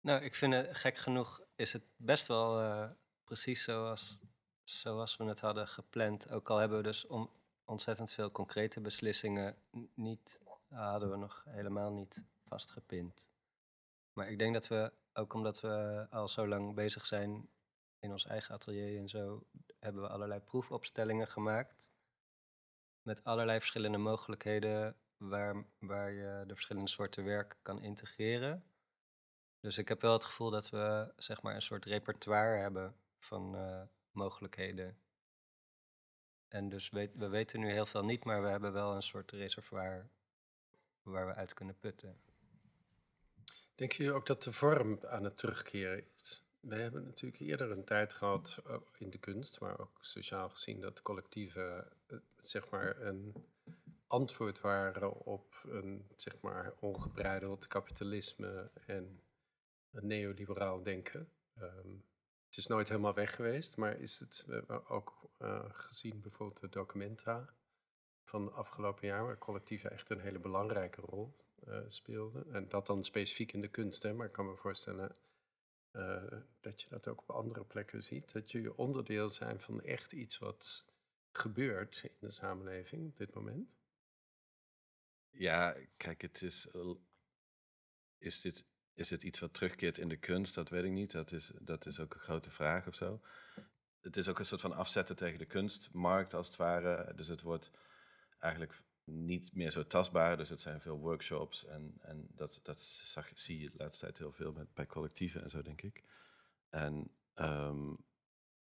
Nou, 0.00 0.22
ik 0.22 0.34
vind 0.34 0.54
het 0.54 0.76
gek 0.76 0.96
genoeg 0.96 1.42
is 1.54 1.72
het 1.72 1.84
best 1.96 2.26
wel 2.26 2.62
uh, 2.62 2.90
precies 3.24 3.62
zoals, 3.62 4.18
zoals 4.64 5.16
we 5.16 5.24
het 5.24 5.40
hadden 5.40 5.68
gepland. 5.68 6.30
Ook 6.30 6.50
al 6.50 6.58
hebben 6.58 6.76
we 6.76 6.82
dus 6.82 7.06
om, 7.06 7.30
ontzettend 7.64 8.10
veel 8.10 8.30
concrete 8.30 8.80
beslissingen 8.80 9.56
niet, 9.94 10.40
hadden 10.68 11.10
we 11.10 11.16
nog 11.16 11.44
helemaal 11.48 11.92
niet 11.92 12.24
vastgepind. 12.46 13.30
Maar 14.12 14.30
ik 14.30 14.38
denk 14.38 14.54
dat 14.54 14.68
we, 14.68 14.92
ook 15.12 15.34
omdat 15.34 15.60
we 15.60 16.06
al 16.10 16.28
zo 16.28 16.48
lang 16.48 16.74
bezig 16.74 17.06
zijn 17.06 17.48
in 17.98 18.10
ons 18.10 18.26
eigen 18.26 18.54
atelier 18.54 18.98
en 18.98 19.08
zo, 19.08 19.46
hebben 19.78 20.02
we 20.02 20.08
allerlei 20.08 20.40
proefopstellingen 20.40 21.28
gemaakt. 21.28 21.90
Met 23.02 23.24
allerlei 23.24 23.58
verschillende 23.58 23.98
mogelijkheden 23.98 24.96
waar, 25.16 25.64
waar 25.78 26.12
je 26.12 26.44
de 26.46 26.54
verschillende 26.54 26.90
soorten 26.90 27.24
werk 27.24 27.58
kan 27.62 27.82
integreren. 27.82 28.64
Dus 29.60 29.78
ik 29.78 29.88
heb 29.88 30.00
wel 30.00 30.12
het 30.12 30.24
gevoel 30.24 30.50
dat 30.50 30.70
we 30.70 31.12
zeg 31.16 31.42
maar 31.42 31.54
een 31.54 31.62
soort 31.62 31.84
repertoire 31.84 32.60
hebben 32.60 32.96
van 33.18 33.56
uh, 33.56 33.82
mogelijkheden. 34.14 34.98
En 36.48 36.68
dus 36.68 36.90
weet, 36.90 37.14
we 37.14 37.28
weten 37.28 37.60
nu 37.60 37.70
heel 37.70 37.86
veel 37.86 38.04
niet, 38.04 38.24
maar 38.24 38.42
we 38.42 38.48
hebben 38.48 38.72
wel 38.72 38.94
een 38.94 39.02
soort 39.02 39.30
reservoir 39.30 40.10
waar 41.02 41.26
we 41.26 41.34
uit 41.34 41.54
kunnen 41.54 41.78
putten. 41.78 42.20
Denken 43.74 43.96
jullie 43.96 44.12
ook 44.12 44.26
dat 44.26 44.42
de 44.42 44.52
vorm 44.52 44.98
aan 45.06 45.24
het 45.24 45.36
terugkeren 45.36 46.04
is? 46.20 46.42
We 46.60 46.74
hebben 46.74 47.04
natuurlijk 47.04 47.42
eerder 47.42 47.70
een 47.70 47.84
tijd 47.84 48.12
gehad 48.12 48.62
eh, 48.66 48.76
in 48.98 49.10
de 49.10 49.18
kunst, 49.18 49.60
maar 49.60 49.78
ook 49.78 49.98
sociaal 50.00 50.48
gezien, 50.48 50.80
dat 50.80 51.02
collectieven 51.02 51.92
eh, 52.06 52.18
zeg 52.42 52.68
maar 52.68 53.00
een 53.00 53.34
antwoord 54.06 54.60
waren 54.60 55.20
op 55.20 55.60
een 55.68 56.06
zeg 56.16 56.40
maar 56.40 56.72
ongebreideld 56.80 57.66
kapitalisme 57.66 58.70
en 58.86 59.22
een 59.90 60.06
neoliberaal 60.06 60.82
denken. 60.82 61.28
Um, 61.60 62.04
het 62.54 62.64
is 62.64 62.70
nooit 62.70 62.88
helemaal 62.88 63.14
weg 63.14 63.34
geweest, 63.34 63.76
maar 63.76 64.00
is 64.00 64.18
het 64.18 64.46
ook 64.88 65.30
uh, 65.38 65.64
gezien 65.68 66.20
bijvoorbeeld 66.20 66.60
de 66.60 66.68
documenta 66.68 67.54
van 68.24 68.52
afgelopen 68.52 69.06
jaar, 69.06 69.24
waar 69.24 69.38
collectieven 69.38 69.90
echt 69.90 70.10
een 70.10 70.20
hele 70.20 70.38
belangrijke 70.38 71.00
rol 71.00 71.36
uh, 71.68 71.78
speelden. 71.88 72.52
En 72.52 72.68
dat 72.68 72.86
dan 72.86 73.04
specifiek 73.04 73.52
in 73.52 73.60
de 73.60 73.68
kunst, 73.68 74.02
hè, 74.02 74.12
maar 74.12 74.26
ik 74.26 74.32
kan 74.32 74.46
me 74.46 74.56
voorstellen 74.56 75.16
dat 76.60 76.82
je 76.82 76.88
dat 76.88 77.08
ook 77.08 77.20
op 77.20 77.30
andere 77.30 77.64
plekken 77.64 78.02
ziet. 78.02 78.32
Dat 78.32 78.50
jullie 78.50 78.76
onderdeel 78.76 79.28
zijn 79.28 79.60
van 79.60 79.82
echt 79.82 80.12
iets 80.12 80.38
wat 80.38 80.86
gebeurt 81.32 82.02
in 82.02 82.16
de 82.20 82.30
samenleving 82.30 83.06
op 83.06 83.16
dit 83.16 83.34
moment. 83.34 83.76
Ja, 85.30 85.76
kijk, 85.96 86.22
het 86.22 86.42
is. 86.42 86.68
Is 88.18 88.40
dit 88.40 88.64
is 88.94 89.10
het 89.10 89.22
iets 89.22 89.38
wat 89.38 89.54
terugkeert 89.54 89.98
in 89.98 90.08
de 90.08 90.16
kunst? 90.16 90.54
Dat 90.54 90.68
weet 90.68 90.84
ik 90.84 90.90
niet. 90.90 91.12
Dat 91.12 91.32
is, 91.32 91.52
dat 91.60 91.86
is 91.86 92.00
ook 92.00 92.14
een 92.14 92.20
grote 92.20 92.50
vraag 92.50 92.86
of 92.86 92.94
zo. 92.94 93.20
Het 94.00 94.16
is 94.16 94.28
ook 94.28 94.38
een 94.38 94.46
soort 94.46 94.60
van 94.60 94.74
afzetten 94.74 95.16
tegen 95.16 95.38
de 95.38 95.44
kunstmarkt, 95.46 96.34
als 96.34 96.46
het 96.46 96.56
ware. 96.56 97.14
Dus 97.14 97.28
het 97.28 97.42
wordt 97.42 97.70
eigenlijk 98.38 98.82
niet 99.04 99.54
meer 99.54 99.70
zo 99.70 99.86
tastbaar. 99.86 100.36
Dus 100.36 100.48
het 100.48 100.60
zijn 100.60 100.80
veel 100.80 100.98
workshops 100.98 101.64
en, 101.64 101.94
en 102.00 102.26
dat, 102.34 102.60
dat 102.62 102.80
zag, 102.80 103.30
zie 103.34 103.60
je 103.60 103.70
de 103.70 103.76
laatste 103.76 104.04
tijd 104.04 104.18
heel 104.18 104.32
veel 104.32 104.52
met, 104.52 104.74
bij 104.74 104.86
collectieven 104.86 105.42
en 105.42 105.50
zo, 105.50 105.62
denk 105.62 105.82
ik. 105.82 106.02
En 106.70 107.10
um, 107.34 107.96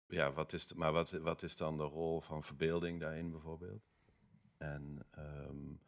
ja, 0.07 0.33
wat 0.33 0.53
is, 0.53 0.73
maar 0.75 0.93
wat, 0.93 1.11
wat 1.11 1.43
is 1.43 1.57
dan 1.57 1.77
de 1.77 1.83
rol 1.83 2.21
van 2.21 2.45
verbeelding 2.45 3.01
daarin 3.01 3.31
bijvoorbeeld? 3.31 3.83
En, 4.59 5.07
um, 5.19 5.81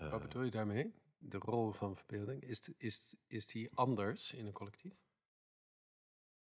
uh, 0.00 0.10
wat 0.10 0.22
bedoel 0.22 0.42
je 0.42 0.50
daarmee? 0.50 0.94
De 1.18 1.38
rol 1.38 1.72
van 1.72 1.96
verbeelding? 1.96 2.42
Is, 2.42 2.72
is, 2.76 3.16
is 3.26 3.46
die 3.46 3.74
anders 3.74 4.32
in 4.32 4.46
een 4.46 4.52
collectief? 4.52 4.94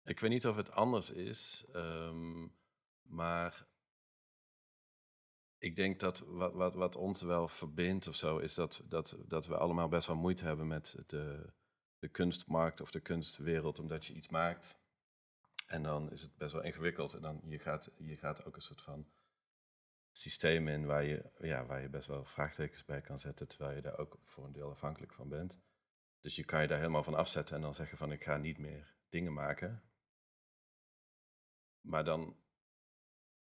Ik 0.03 0.21
weet 0.21 0.31
niet 0.31 0.47
of 0.47 0.57
het 0.57 0.73
anders 0.73 1.11
is, 1.11 1.65
um, 1.73 2.57
maar 3.03 3.67
ik 5.59 5.77
denk 5.77 6.01
dat 6.01 6.19
wat, 6.19 6.53
wat, 6.53 6.75
wat 6.75 6.97
ons 6.97 7.23
wel 7.23 7.49
verbindt 7.49 8.07
of 8.07 8.17
zo, 8.17 8.39
is 8.39 8.55
dat, 8.55 8.83
dat, 8.85 9.17
dat 9.27 9.47
we 9.47 9.57
allemaal 9.57 9.89
best 9.89 10.07
wel 10.07 10.17
moeite 10.17 10.45
hebben 10.45 10.67
met 10.67 11.03
de, 11.07 11.53
de 11.99 12.09
kunstmarkt 12.09 12.81
of 12.81 12.91
de 12.91 13.01
kunstwereld, 13.01 13.79
omdat 13.79 14.07
je 14.07 14.15
iets 14.15 14.29
maakt. 14.29 14.77
En 15.67 15.83
dan 15.83 16.11
is 16.11 16.23
het 16.23 16.37
best 16.37 16.53
wel 16.53 16.63
ingewikkeld 16.63 17.15
en 17.15 17.23
dan 17.23 17.41
je 17.45 17.59
gaat, 17.59 17.91
je 17.99 18.17
gaat 18.17 18.45
ook 18.45 18.57
een 18.57 18.63
soort 18.63 18.83
van 18.83 19.07
systeem 20.17 20.69
in 20.69 20.87
waar 20.87 21.05
je, 21.05 21.31
ja, 21.39 21.67
waar 21.67 21.81
je 21.81 21.89
best 21.89 22.07
wel 22.07 22.25
vraagtekens 22.25 22.85
bij 22.85 23.01
kan 23.01 23.19
zetten, 23.19 23.49
terwijl 23.49 23.75
je 23.77 23.83
daar 23.83 23.99
ook 23.99 24.19
voor 24.25 24.45
een 24.45 24.53
deel 24.53 24.71
afhankelijk 24.71 25.13
van 25.13 25.29
bent. 25.29 25.59
Dus 26.21 26.37
je 26.37 26.45
kan 26.45 26.63
je 26.63 26.69
daar 26.69 26.79
helemaal 26.79 27.03
van 27.03 27.15
afzetten 27.15 27.57
en 27.57 27.63
dan 27.63 27.75
zeggen 27.75 27.99
van 27.99 28.13
ik 28.13 28.25
ga 28.25 28.37
niet 28.37 28.59
meer 28.59 28.95
dingen 29.09 29.33
maken. 29.33 29.83
Maar 31.81 32.05
dan, 32.05 32.37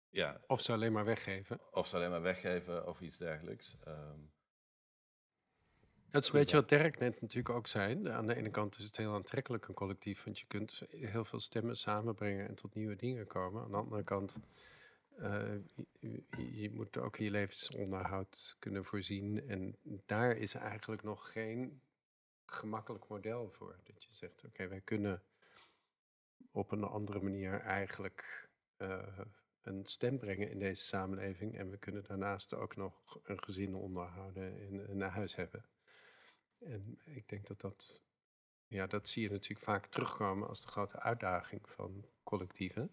ja. 0.10 0.42
Of 0.48 0.62
ze 0.62 0.72
alleen 0.72 0.94
maar 0.94 1.06
weggeven. 1.06 1.60
Of 1.72 1.88
ze 1.88 1.96
alleen 1.96 2.10
maar 2.10 2.22
weggeven 2.22 2.88
of 2.88 3.02
iets 3.02 3.18
dergelijks. 3.18 3.78
Um, 3.88 4.34
dat 6.10 6.24
is 6.24 6.30
een 6.30 6.40
beetje 6.40 6.56
wat 6.56 6.70
Dirk 6.70 7.00
net 7.00 7.22
natuurlijk 7.22 7.56
ook 7.56 7.68
zei. 7.68 8.10
Aan 8.10 8.28
de 8.28 8.36
ene 8.36 8.50
kant 8.50 8.78
is 8.78 8.84
het 8.84 8.98
heel 8.98 9.14
aantrekkelijk 9.14 9.68
een 9.68 9.74
collectief, 9.74 10.24
want 10.24 10.40
je 10.40 10.46
kunt 10.46 10.82
heel 10.90 11.26
veel 11.26 11.40
stemmen 11.40 11.78
samenbrengen 11.78 12.48
en 12.48 12.56
tot 12.56 12.76
nieuwe 12.76 12.96
dingen 12.96 13.28
komen. 13.28 13.64
Aan 13.64 13.72
de 13.72 13.78
andere 13.78 14.04
kant 14.04 14.40
je, 16.00 16.62
je, 16.62 16.72
moet 16.72 16.98
ook 16.98 17.16
je 17.16 17.32
levensonderhoud 17.32 18.56
kunnen 18.60 18.86
voorzien. 18.86 19.48
En 19.48 19.78
daar 20.06 20.38
is 20.38 20.54
eigenlijk 20.54 21.04
nog 21.04 21.32
geen 21.32 21.82
gemakkelijk 22.46 23.08
model 23.08 23.50
voor. 23.52 23.80
Dat 23.84 24.04
je 24.04 24.14
zegt, 24.14 24.44
oké, 24.46 24.68
wij 24.68 24.82
kunnen 24.82 25.24
op 26.52 26.72
een 26.72 26.84
andere 26.84 27.20
manier 27.20 27.60
eigenlijk 27.60 28.50
uh, 28.78 29.20
een 29.62 29.86
stem 29.86 30.18
brengen 30.18 30.50
in 30.50 30.60
deze 30.60 30.84
samenleving. 30.84 31.58
En 31.58 31.70
we 31.70 31.78
kunnen 31.78 32.04
daarnaast 32.04 32.54
ook 32.54 32.76
nog 32.76 33.20
een 33.24 33.44
gezin 33.44 33.76
onderhouden 33.76 34.60
en 34.60 34.90
een 34.90 35.02
huis 35.02 35.36
hebben. 35.36 35.66
En 36.60 37.00
ik 37.06 37.30
denk 37.30 37.48
dat 37.48 37.62
dat, 37.62 38.04
ja, 38.68 38.88
dat 38.88 39.10
zie 39.10 39.24
je 39.24 39.30
natuurlijk 39.30 39.66
vaak 39.66 39.86
terugkomen 39.86 40.48
als 40.48 40.62
de 40.62 40.68
grote 40.68 41.00
uitdaging 41.00 41.70
van 41.70 42.06
collectieven. 42.24 42.92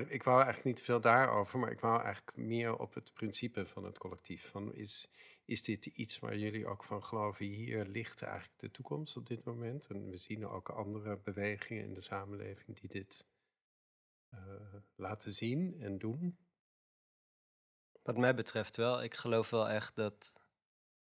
Ik 0.00 0.22
wou 0.22 0.36
eigenlijk 0.36 0.64
niet 0.64 0.76
te 0.76 0.84
veel 0.84 1.00
daarover, 1.00 1.58
maar 1.58 1.70
ik 1.70 1.80
wou 1.80 2.02
eigenlijk 2.02 2.36
meer 2.36 2.78
op 2.78 2.94
het 2.94 3.14
principe 3.14 3.66
van 3.66 3.84
het 3.84 3.98
collectief. 3.98 4.50
Van 4.50 4.74
is, 4.74 5.08
is 5.44 5.62
dit 5.62 5.86
iets 5.86 6.18
waar 6.18 6.36
jullie 6.36 6.66
ook 6.66 6.84
van 6.84 7.04
geloven, 7.04 7.46
hier 7.46 7.84
ligt 7.84 8.22
eigenlijk 8.22 8.58
de 8.58 8.70
toekomst 8.70 9.16
op 9.16 9.26
dit 9.26 9.44
moment? 9.44 9.86
En 9.86 10.10
we 10.10 10.16
zien 10.16 10.46
ook 10.46 10.68
andere 10.68 11.18
bewegingen 11.18 11.84
in 11.84 11.94
de 11.94 12.00
samenleving 12.00 12.80
die 12.80 12.88
dit 12.88 13.26
uh, 14.34 14.40
laten 14.94 15.32
zien 15.32 15.80
en 15.80 15.98
doen. 15.98 16.36
Wat 18.02 18.16
mij 18.16 18.34
betreft 18.34 18.76
wel. 18.76 19.02
Ik 19.02 19.14
geloof 19.14 19.50
wel 19.50 19.68
echt 19.68 19.96
dat 19.96 20.34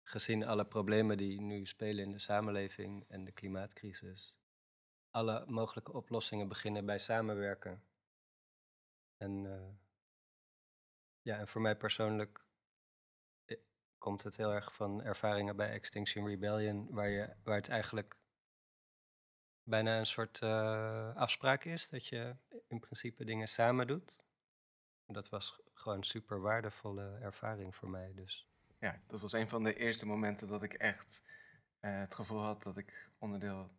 gezien 0.02 0.44
alle 0.44 0.64
problemen 0.64 1.16
die 1.16 1.40
nu 1.40 1.66
spelen 1.66 2.04
in 2.04 2.12
de 2.12 2.18
samenleving 2.18 3.04
en 3.08 3.24
de 3.24 3.32
klimaatcrisis, 3.32 4.36
alle 5.10 5.44
mogelijke 5.46 5.92
oplossingen 5.92 6.48
beginnen 6.48 6.86
bij 6.86 6.98
samenwerken. 6.98 7.82
En, 9.16 9.44
uh, 9.44 9.68
ja, 11.20 11.38
en 11.38 11.48
voor 11.48 11.60
mij 11.60 11.76
persoonlijk 11.76 12.46
eh, 13.44 13.58
komt 13.98 14.22
het 14.22 14.36
heel 14.36 14.52
erg 14.52 14.74
van 14.74 15.02
ervaringen 15.02 15.56
bij 15.56 15.70
Extinction 15.70 16.26
Rebellion, 16.26 16.90
waar, 16.90 17.08
je, 17.08 17.34
waar 17.42 17.56
het 17.56 17.68
eigenlijk 17.68 18.16
bijna 19.62 19.98
een 19.98 20.06
soort 20.06 20.40
uh, 20.40 21.16
afspraak 21.16 21.64
is 21.64 21.88
dat 21.88 22.06
je 22.06 22.36
in 22.68 22.80
principe 22.80 23.24
dingen 23.24 23.48
samen 23.48 23.86
doet. 23.86 24.24
Dat 25.06 25.28
was 25.28 25.60
gewoon 25.74 25.98
een 25.98 26.04
super 26.04 26.40
waardevolle 26.40 27.18
ervaring 27.18 27.76
voor 27.76 27.90
mij. 27.90 28.12
Dus. 28.14 28.48
Ja, 28.78 29.02
dat 29.06 29.20
was 29.20 29.32
een 29.32 29.48
van 29.48 29.62
de 29.62 29.74
eerste 29.74 30.06
momenten 30.06 30.48
dat 30.48 30.62
ik 30.62 30.74
echt 30.74 31.22
het 31.80 32.14
gevoel 32.14 32.42
had 32.42 32.62
dat 32.62 32.76
ik 32.76 33.10
onderdeel 33.18 33.70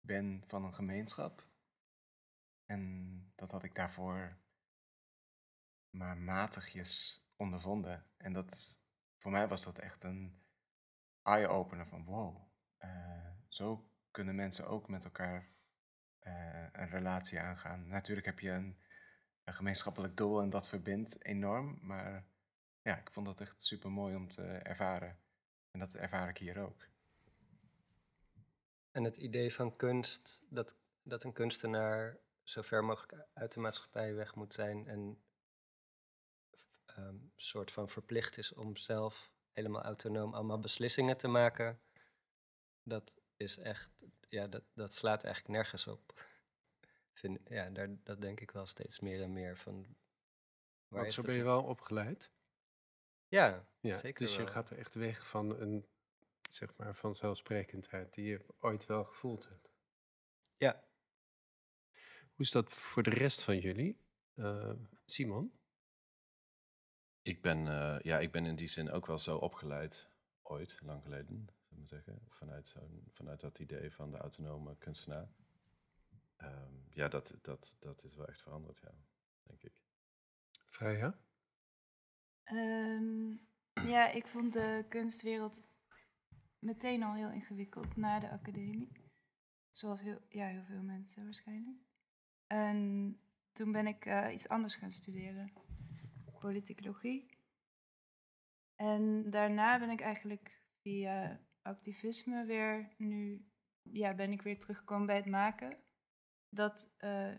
ben 0.00 0.42
van 0.46 0.64
een 0.64 0.74
gemeenschap. 0.74 1.49
En 2.70 3.32
dat 3.34 3.50
had 3.50 3.62
ik 3.62 3.74
daarvoor 3.74 4.38
maar 5.90 6.16
matigjes 6.16 7.24
ondervonden. 7.36 8.06
En 8.16 8.32
dat, 8.32 8.80
voor 9.16 9.30
mij 9.30 9.48
was 9.48 9.64
dat 9.64 9.78
echt 9.78 10.02
een 10.02 10.42
eye-opener 11.22 11.86
van 11.86 12.04
wow, 12.04 12.36
uh, 12.84 13.30
zo 13.48 13.90
kunnen 14.10 14.34
mensen 14.34 14.68
ook 14.68 14.88
met 14.88 15.04
elkaar 15.04 15.48
uh, 16.22 16.66
een 16.72 16.88
relatie 16.88 17.40
aangaan. 17.40 17.88
Natuurlijk 17.88 18.26
heb 18.26 18.40
je 18.40 18.50
een 18.50 18.78
een 19.50 19.56
gemeenschappelijk 19.56 20.16
doel 20.16 20.40
en 20.40 20.50
dat 20.50 20.68
verbindt 20.68 21.24
enorm. 21.24 21.78
Maar 21.82 22.26
ja, 22.82 22.98
ik 22.98 23.10
vond 23.10 23.26
dat 23.26 23.40
echt 23.40 23.64
super 23.64 23.90
mooi 23.90 24.16
om 24.16 24.28
te 24.28 24.42
ervaren. 24.42 25.18
En 25.70 25.80
dat 25.80 25.94
ervaar 25.94 26.28
ik 26.28 26.38
hier 26.38 26.58
ook. 26.58 26.88
En 28.90 29.04
het 29.04 29.16
idee 29.16 29.54
van 29.54 29.76
kunst, 29.76 30.42
dat, 30.48 30.76
dat 31.02 31.24
een 31.24 31.32
kunstenaar 31.32 32.18
zo 32.50 32.62
ver 32.62 32.84
mogelijk 32.84 33.26
uit 33.32 33.52
de 33.52 33.60
maatschappij 33.60 34.14
weg 34.14 34.34
moet 34.34 34.54
zijn 34.54 34.88
en 34.88 35.22
um, 36.98 37.32
soort 37.36 37.72
van 37.72 37.88
verplicht 37.88 38.38
is 38.38 38.52
om 38.52 38.76
zelf 38.76 39.32
helemaal 39.52 39.82
autonoom 39.82 40.34
allemaal 40.34 40.60
beslissingen 40.60 41.16
te 41.16 41.28
maken, 41.28 41.80
dat 42.82 43.20
is 43.36 43.58
echt, 43.58 44.06
ja, 44.28 44.46
dat, 44.46 44.64
dat 44.74 44.94
slaat 44.94 45.24
eigenlijk 45.24 45.54
nergens 45.54 45.86
op. 45.86 46.14
Vind, 47.20 47.40
ja, 47.44 47.70
daar, 47.70 47.88
dat 48.02 48.20
denk 48.20 48.40
ik 48.40 48.50
wel 48.50 48.66
steeds 48.66 49.00
meer 49.00 49.22
en 49.22 49.32
meer 49.32 49.58
van. 49.58 49.96
Want 50.88 51.12
zo 51.12 51.22
ben 51.22 51.34
je 51.34 51.42
wel 51.42 51.64
opgeleid? 51.64 52.32
Ja, 53.28 53.68
ja 53.80 53.98
zeker 53.98 54.26
Dus 54.26 54.36
je 54.36 54.46
gaat 54.46 54.70
er 54.70 54.78
echt 54.78 54.94
weg 54.94 55.28
van 55.28 55.60
een, 55.60 55.86
zeg 56.50 56.76
maar, 56.76 56.94
vanzelfsprekendheid 56.94 58.14
die 58.14 58.24
je 58.24 58.46
ooit 58.58 58.86
wel 58.86 59.04
gevoeld 59.04 59.48
hebt. 59.48 59.72
Ja. 60.56 60.89
Hoe 62.40 62.48
is 62.48 62.54
dat 62.54 62.74
voor 62.74 63.02
de 63.02 63.10
rest 63.10 63.42
van 63.42 63.58
jullie? 63.58 64.00
Uh, 64.34 64.72
Simon? 65.04 65.52
Ik 67.22 67.42
ben, 67.42 67.58
uh, 67.58 67.98
ja, 68.02 68.18
ik 68.18 68.32
ben 68.32 68.46
in 68.46 68.56
die 68.56 68.68
zin 68.68 68.90
ook 68.90 69.06
wel 69.06 69.18
zo 69.18 69.36
opgeleid, 69.36 70.10
ooit, 70.42 70.80
lang 70.82 71.02
geleden, 71.02 71.50
zou 71.68 71.80
ik 71.80 71.88
zeggen, 71.88 72.20
vanuit, 72.28 72.76
vanuit 73.12 73.40
dat 73.40 73.58
idee 73.58 73.92
van 73.92 74.10
de 74.10 74.16
autonome 74.16 74.76
kunstenaar. 74.78 75.28
Um, 76.38 76.86
ja, 76.90 77.08
dat, 77.08 77.34
dat, 77.42 77.76
dat 77.78 78.04
is 78.04 78.14
wel 78.14 78.26
echt 78.26 78.42
veranderd, 78.42 78.78
ja, 78.78 78.94
denk 79.42 79.62
ik. 79.62 79.72
Freya? 80.68 81.18
Um, 82.44 83.48
ja, 83.74 84.10
ik 84.10 84.26
vond 84.26 84.52
de 84.52 84.84
kunstwereld 84.88 85.62
meteen 86.58 87.02
al 87.02 87.14
heel 87.14 87.30
ingewikkeld 87.30 87.96
na 87.96 88.18
de 88.18 88.30
academie. 88.30 88.92
Zoals 89.70 90.02
heel, 90.02 90.20
ja, 90.28 90.46
heel 90.46 90.64
veel 90.64 90.82
mensen 90.82 91.24
waarschijnlijk. 91.24 91.88
En 92.52 93.20
toen 93.52 93.72
ben 93.72 93.86
ik 93.86 94.06
uh, 94.06 94.32
iets 94.32 94.48
anders 94.48 94.74
gaan 94.74 94.92
studeren 94.92 95.52
politicologie. 96.40 97.38
En 98.74 99.30
daarna 99.30 99.78
ben 99.78 99.90
ik 99.90 100.00
eigenlijk 100.00 100.62
via 100.82 101.40
activisme 101.62 102.44
weer 102.44 102.94
nu, 102.96 103.46
ja, 103.82 104.14
ben 104.14 104.32
ik 104.32 104.42
weer 104.42 104.58
teruggekomen 104.58 105.06
bij 105.06 105.16
het 105.16 105.26
maken. 105.26 105.78
Dat, 106.48 106.94
uh, 106.98 107.34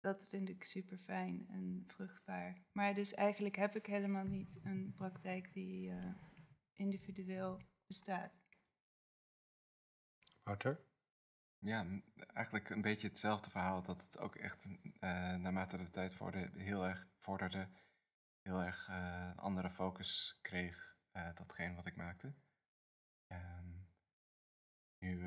dat 0.00 0.26
vind 0.28 0.48
ik 0.48 0.64
super 0.64 0.98
fijn 0.98 1.46
en 1.48 1.84
vruchtbaar. 1.86 2.64
Maar 2.72 2.94
dus 2.94 3.14
eigenlijk 3.14 3.56
heb 3.56 3.76
ik 3.76 3.86
helemaal 3.86 4.24
niet 4.24 4.60
een 4.62 4.92
praktijk 4.96 5.52
die 5.52 5.90
uh, 5.90 6.14
individueel 6.72 7.62
bestaat. 7.86 8.32
Wouter? 10.42 10.84
Ja, 11.64 11.86
eigenlijk 12.32 12.70
een 12.70 12.80
beetje 12.80 13.08
hetzelfde 13.08 13.50
verhaal. 13.50 13.82
Dat 13.82 14.02
het 14.02 14.18
ook 14.18 14.36
echt 14.36 14.66
uh, 14.66 14.80
naarmate 15.34 15.76
de 15.76 15.90
tijd 15.90 16.14
vorderde, 16.14 16.62
heel 16.62 16.86
erg 16.86 17.08
vorderde, 17.18 17.68
heel 18.42 18.62
erg 18.62 18.88
uh, 18.88 19.36
andere 19.36 19.70
focus 19.70 20.38
kreeg, 20.42 20.96
uh, 21.12 21.34
datgene 21.34 21.74
wat 21.74 21.86
ik 21.86 21.96
maakte. 21.96 22.34
Um, 23.28 23.88
nu 24.98 25.24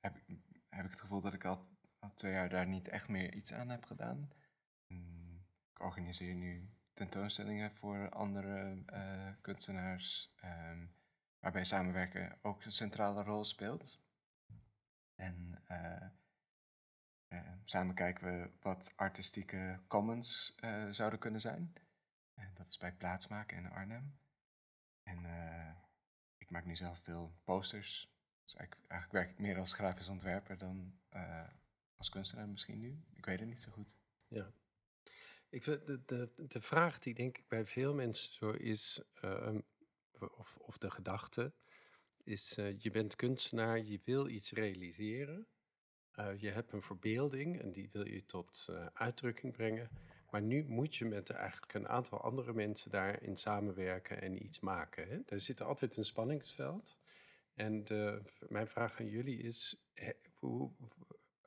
heb, 0.00 0.16
ik, 0.16 0.38
heb 0.68 0.84
ik 0.84 0.90
het 0.90 1.00
gevoel 1.00 1.20
dat 1.20 1.34
ik 1.34 1.44
al, 1.44 1.68
al, 1.98 2.14
twee 2.14 2.32
jaar 2.32 2.48
daar 2.48 2.66
niet 2.66 2.88
echt 2.88 3.08
meer 3.08 3.34
iets 3.34 3.52
aan 3.52 3.68
heb 3.68 3.84
gedaan. 3.84 4.30
Um, 4.86 5.46
ik 5.72 5.80
organiseer 5.80 6.34
nu 6.34 6.74
tentoonstellingen 6.94 7.74
voor 7.74 8.10
andere 8.10 8.84
kunstenaars, 9.40 10.34
um, 10.44 10.94
waarbij 11.38 11.64
samenwerken 11.64 12.38
ook 12.42 12.64
een 12.64 12.72
centrale 12.72 13.22
rol 13.22 13.44
speelt. 13.44 14.08
En 15.20 15.64
samen 17.64 17.94
kijken 17.94 18.24
we 18.24 18.50
wat 18.60 18.92
artistieke 18.96 19.80
commons 19.86 20.56
zouden 20.90 21.18
kunnen 21.18 21.40
zijn. 21.40 21.74
En 22.34 22.54
dat 22.54 22.68
is 22.68 22.78
bij 22.78 22.92
Plaatsmaken 22.92 23.56
in 23.56 23.70
Arnhem. 23.70 24.18
En 25.02 25.24
ik 26.38 26.50
maak 26.50 26.64
nu 26.64 26.76
zelf 26.76 26.98
veel 26.98 27.40
posters. 27.44 28.14
Dus 28.42 28.54
eigenlijk, 28.56 29.12
werk 29.12 29.30
ik 29.30 29.38
meer 29.38 29.58
als 29.58 29.74
grafisch 29.74 30.08
ontwerper 30.08 30.58
dan 30.58 31.00
als 31.96 32.08
kunstenaar 32.08 32.48
misschien 32.48 32.78
nu. 32.78 33.04
Ik 33.14 33.24
weet 33.24 33.40
het 33.40 33.48
niet 33.48 33.62
zo 33.62 33.70
goed. 33.70 33.98
Ja. 34.28 34.52
Ik 35.48 35.62
vind 35.62 35.86
de, 35.86 36.04
de, 36.04 36.46
de 36.48 36.60
vraag 36.60 36.98
die 36.98 37.14
denk 37.14 37.38
ik 37.38 37.48
bij 37.48 37.66
veel 37.66 37.94
mensen 37.94 38.32
zo 38.34 38.50
is, 38.50 39.02
of, 40.18 40.56
of 40.56 40.78
de 40.78 40.90
gedachte, 40.90 41.54
is 42.24 42.58
je 42.78 42.90
bent 42.90 43.16
kunstenaar, 43.16 43.78
je 43.78 44.00
wil 44.04 44.28
iets 44.28 44.52
realiseren. 44.52 45.46
je 46.36 46.50
hebt 46.50 46.72
een 46.72 46.82
verbeelding 46.82 47.60
en 47.60 47.72
die 47.72 47.88
wil 47.92 48.06
je 48.06 48.24
tot 48.24 48.68
uitdrukking 48.92 49.52
brengen. 49.52 49.90
Maar 50.30 50.42
nu 50.42 50.64
moet 50.68 50.96
je 50.96 51.04
met 51.04 51.30
eigenlijk 51.30 51.74
een 51.74 51.88
aantal 51.88 52.20
andere 52.20 52.52
mensen 52.52 52.90
daarin 52.90 53.36
samenwerken 53.36 54.20
en 54.22 54.44
iets 54.44 54.60
maken. 54.60 55.08
Hè? 55.08 55.18
Er 55.26 55.40
zit 55.40 55.62
altijd 55.62 55.96
een 55.96 56.04
spanningsveld. 56.04 56.96
En 57.54 57.84
mijn 58.48 58.66
vraag 58.66 59.00
aan 59.00 59.08
jullie 59.08 59.38
is: 59.38 59.76
hoe, 60.38 60.70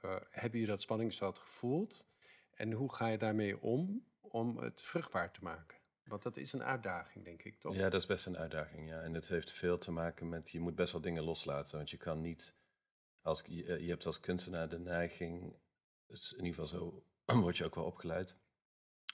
uh, 0.05 0.15
hebben 0.29 0.51
jullie 0.51 0.65
dat 0.65 0.81
spanningsveld 0.81 1.39
gevoeld? 1.39 2.05
En 2.53 2.71
hoe 2.71 2.93
ga 2.93 3.07
je 3.07 3.17
daarmee 3.17 3.61
om 3.61 4.03
om 4.21 4.57
het 4.57 4.81
vruchtbaar 4.81 5.31
te 5.31 5.43
maken? 5.43 5.77
Want 6.03 6.23
dat 6.23 6.37
is 6.37 6.53
een 6.53 6.63
uitdaging, 6.63 7.25
denk 7.25 7.43
ik, 7.43 7.59
toch? 7.59 7.75
Ja, 7.75 7.89
dat 7.89 8.01
is 8.01 8.07
best 8.07 8.25
een 8.25 8.37
uitdaging, 8.37 8.89
ja. 8.89 9.01
En 9.01 9.13
het 9.13 9.27
heeft 9.27 9.51
veel 9.51 9.77
te 9.77 9.91
maken 9.91 10.29
met, 10.29 10.49
je 10.49 10.59
moet 10.59 10.75
best 10.75 10.91
wel 10.91 11.01
dingen 11.01 11.23
loslaten. 11.23 11.77
Want 11.77 11.89
je 11.89 11.97
kan 11.97 12.21
niet, 12.21 12.57
als, 13.21 13.43
je, 13.45 13.83
je 13.83 13.89
hebt 13.89 14.05
als 14.05 14.19
kunstenaar 14.19 14.69
de 14.69 14.79
neiging, 14.79 15.41
in 16.07 16.45
ieder 16.45 16.63
geval 16.63 16.67
zo, 16.67 17.05
word 17.41 17.57
je 17.57 17.65
ook 17.65 17.75
wel 17.75 17.85
opgeleid, 17.85 18.39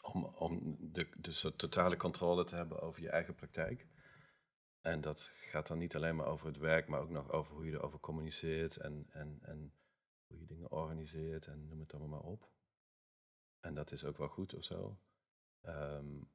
om, 0.02 0.25
om 0.25 0.78
de, 0.80 1.10
dus 1.17 1.45
totale 1.56 1.97
controle 1.97 2.43
te 2.43 2.56
hebben 2.56 2.82
over 2.82 3.02
je 3.02 3.10
eigen 3.10 3.36
praktijk. 3.36 3.88
En 4.82 5.02
dat 5.02 5.32
gaat 5.34 5.67
dan 5.67 5.78
niet 5.78 5.95
alleen 5.95 6.15
maar 6.15 6.28
over 6.28 6.47
het 6.47 6.58
werk, 6.58 6.88
maar 6.88 7.02
ook 7.02 7.10
nog 7.10 7.32
over 7.32 7.54
hoe 7.54 7.65
je 7.65 7.71
erover 7.71 7.99
communiceert 7.99 8.78
en, 8.78 9.06
en, 9.10 9.39
en 9.41 9.73
hoe 10.28 10.39
je 10.39 10.45
dingen 10.45 10.71
organiseert 10.71 11.47
en 11.47 11.67
noem 11.67 11.80
het 11.80 11.93
allemaal 11.93 12.21
maar 12.21 12.32
op. 12.32 12.52
En 13.60 13.73
dat 13.73 13.91
is 13.91 14.06
ook 14.06 14.17
wel 14.17 14.28
goed 14.28 14.54
of 14.54 14.63
zo. 14.63 14.99
Um, 15.62 16.32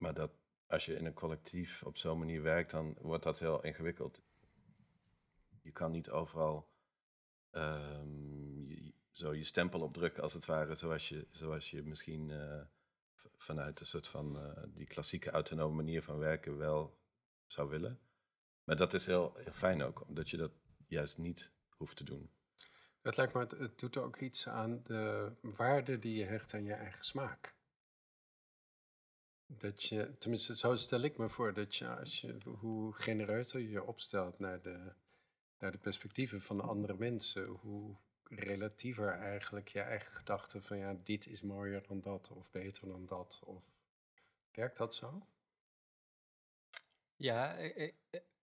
maar 0.00 0.14
dat 0.14 0.30
als 0.66 0.84
je 0.84 0.94
in 0.94 1.04
een 1.04 1.14
collectief 1.14 1.82
op 1.82 1.96
zo'n 1.96 2.18
manier 2.18 2.42
werkt, 2.42 2.70
dan 2.70 2.96
wordt 3.00 3.22
dat 3.22 3.38
heel 3.38 3.64
ingewikkeld. 3.64 4.22
Je 5.62 5.70
kan 5.72 5.90
niet 5.90 6.10
overal 6.10 6.70
um, 7.50 8.68
je, 8.68 8.94
zo 9.10 9.34
je 9.34 9.44
stempel 9.44 9.80
opdrukken, 9.80 10.22
als 10.22 10.32
het 10.32 10.44
ware, 10.44 10.74
zoals 10.74 11.08
je, 11.08 11.26
zoals 11.30 11.70
je 11.70 11.82
misschien 11.82 12.28
uh, 12.28 12.60
vanuit 13.36 13.80
een 13.80 13.86
soort 13.86 14.06
van 14.06 14.36
uh, 14.36 14.62
die 14.66 14.86
klassieke 14.86 15.30
autonome 15.30 15.74
manier 15.74 16.02
van 16.02 16.18
werken 16.18 16.56
wel 16.56 16.98
zou 17.46 17.68
willen. 17.68 18.00
Maar 18.64 18.76
dat 18.76 18.94
is 18.94 19.06
heel, 19.06 19.36
fijn 19.52 19.82
ook, 19.82 20.08
omdat 20.08 20.30
je 20.30 20.36
dat 20.36 20.52
juist 20.86 21.18
niet 21.18 21.52
hoeft 21.68 21.96
te 21.96 22.04
doen. 22.04 22.30
Het 23.02 23.16
lijkt 23.16 23.34
me, 23.34 23.40
het, 23.40 23.78
doet 23.78 23.96
ook 23.96 24.20
iets 24.20 24.48
aan 24.48 24.82
de 24.82 25.32
waarde 25.40 25.98
die 25.98 26.16
je 26.16 26.24
hecht 26.24 26.54
aan 26.54 26.64
je 26.64 26.72
eigen 26.72 27.04
smaak. 27.04 27.58
Dat 29.58 29.82
je, 29.82 30.18
tenminste, 30.18 30.56
zo 30.56 30.76
stel 30.76 31.00
ik 31.00 31.18
me 31.18 31.28
voor, 31.28 31.54
dat 31.54 31.76
je, 31.76 31.96
als 31.96 32.20
je 32.20 32.38
hoe 32.44 32.92
genereuzer 32.94 33.60
je 33.60 33.70
je 33.70 33.84
opstelt 33.84 34.38
naar 34.38 34.62
de, 34.62 34.92
naar 35.58 35.72
de 35.72 35.78
perspectieven 35.78 36.42
van 36.42 36.56
de 36.56 36.62
andere 36.62 36.94
mensen, 36.94 37.46
hoe 37.46 37.96
relatiever 38.24 39.08
eigenlijk 39.12 39.68
je 39.68 39.80
eigen 39.80 40.12
gedachte 40.12 40.62
van 40.62 40.78
ja, 40.78 40.94
dit 41.04 41.26
is 41.26 41.42
mooier 41.42 41.86
dan 41.86 42.00
dat 42.00 42.30
of 42.30 42.50
beter 42.50 42.88
dan 42.88 43.06
dat? 43.06 43.40
Of 43.44 43.62
werkt 44.52 44.76
dat 44.76 44.94
zo? 44.94 45.26
Ja, 47.16 47.56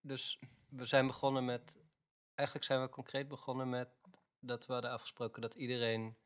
dus 0.02 0.39
we 0.70 0.86
zijn 0.86 1.08
begonnen 1.08 1.46
met, 1.46 1.80
eigenlijk 2.34 2.67
zijn 2.67 2.82
we 2.82 2.89
concreet 2.89 3.28
begonnen 3.28 3.70
met 3.70 3.89
dat 4.39 4.65
we 4.65 4.74
hadden 4.74 4.91
afgesproken 4.91 5.41
dat 5.41 5.56
iedereen 5.56 6.17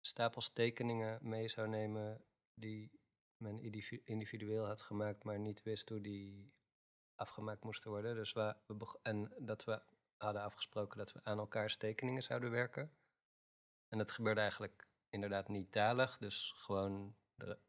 stapels 0.00 0.52
tekeningen 0.52 1.18
mee 1.22 1.48
zou 1.48 1.68
nemen 1.68 2.24
die 2.54 3.02
men 3.44 3.60
individueel 4.04 4.66
had 4.66 4.82
gemaakt, 4.82 5.24
maar 5.24 5.38
niet 5.38 5.62
wist 5.62 5.88
hoe 5.88 6.00
die 6.00 6.52
afgemaakt 7.14 7.64
moesten 7.64 7.90
worden. 7.90 8.14
Dus 8.14 8.32
we, 8.32 8.56
en 9.02 9.32
dat 9.38 9.64
we 9.64 9.82
hadden 10.16 10.42
afgesproken 10.42 10.98
dat 10.98 11.12
we 11.12 11.20
aan 11.22 11.38
elkaars 11.38 11.76
tekeningen 11.76 12.22
zouden 12.22 12.50
werken. 12.50 12.92
En 13.88 13.98
dat 13.98 14.10
gebeurde 14.10 14.40
eigenlijk 14.40 14.88
inderdaad 15.08 15.48
niet 15.48 15.72
talig, 15.72 16.18
dus 16.18 16.52
gewoon 16.56 17.16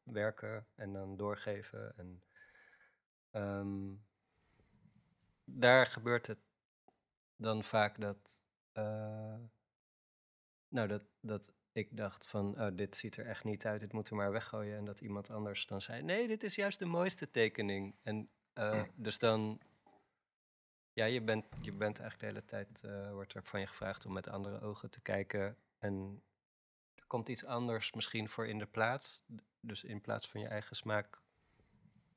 werken 0.04 0.68
en 0.76 0.94
dan 0.94 1.18
doorgeven. 1.18 1.98
En 1.98 2.24
um, 3.32 4.06
daar 5.44 5.86
gebeurt 5.86 6.28
het 6.28 6.40
dan 7.36 7.64
vaak 7.64 8.02
dat, 8.02 8.42
uh, 8.74 9.38
nou, 10.68 10.88
dat, 10.88 11.04
dat 11.20 11.54
ik 11.76 11.98
dacht 11.98 12.26
van, 12.28 12.62
oh, 12.62 12.68
dit 12.74 12.96
ziet 12.96 13.18
er 13.18 13.26
echt 13.26 13.44
niet 13.44 13.66
uit, 13.66 13.80
dit 13.80 13.94
moeten 13.94 14.14
we 14.14 14.20
maar 14.20 14.32
weggooien. 14.32 14.78
En 14.78 14.86
dat 14.86 15.02
iemand 15.02 15.30
anders 15.30 15.68
dan 15.68 15.82
zei, 15.82 16.02
nee, 16.02 16.28
dit 16.28 16.44
is 16.44 16.56
juist 16.56 16.80
de 16.80 16.86
mooiste 16.86 17.32
tekening. 17.32 17.96
En 18.04 18.30
uh, 18.54 18.84
dus 18.96 19.20
dan, 19.20 19.62
ja, 20.94 21.06
je 21.06 21.22
bent, 21.22 21.46
je 21.62 21.72
bent 21.72 22.00
eigenlijk 22.00 22.20
de 22.20 22.26
hele 22.26 22.46
tijd, 22.46 22.84
uh, 22.84 23.12
wordt 23.12 23.34
er 23.34 23.44
van 23.44 23.60
je 23.60 23.68
gevraagd 23.68 24.06
om 24.06 24.14
met 24.14 24.28
andere 24.28 24.62
ogen 24.62 24.90
te 24.90 25.02
kijken. 25.02 25.58
En 25.78 26.24
er 26.96 27.06
komt 27.08 27.30
iets 27.30 27.46
anders 27.46 27.94
misschien 27.94 28.30
voor 28.30 28.48
in 28.48 28.60
de 28.60 28.68
plaats. 28.68 29.24
Dus 29.60 29.84
in 29.84 30.02
plaats 30.02 30.28
van 30.28 30.42
je 30.42 30.48
eigen 30.48 30.76
smaak. 30.76 31.22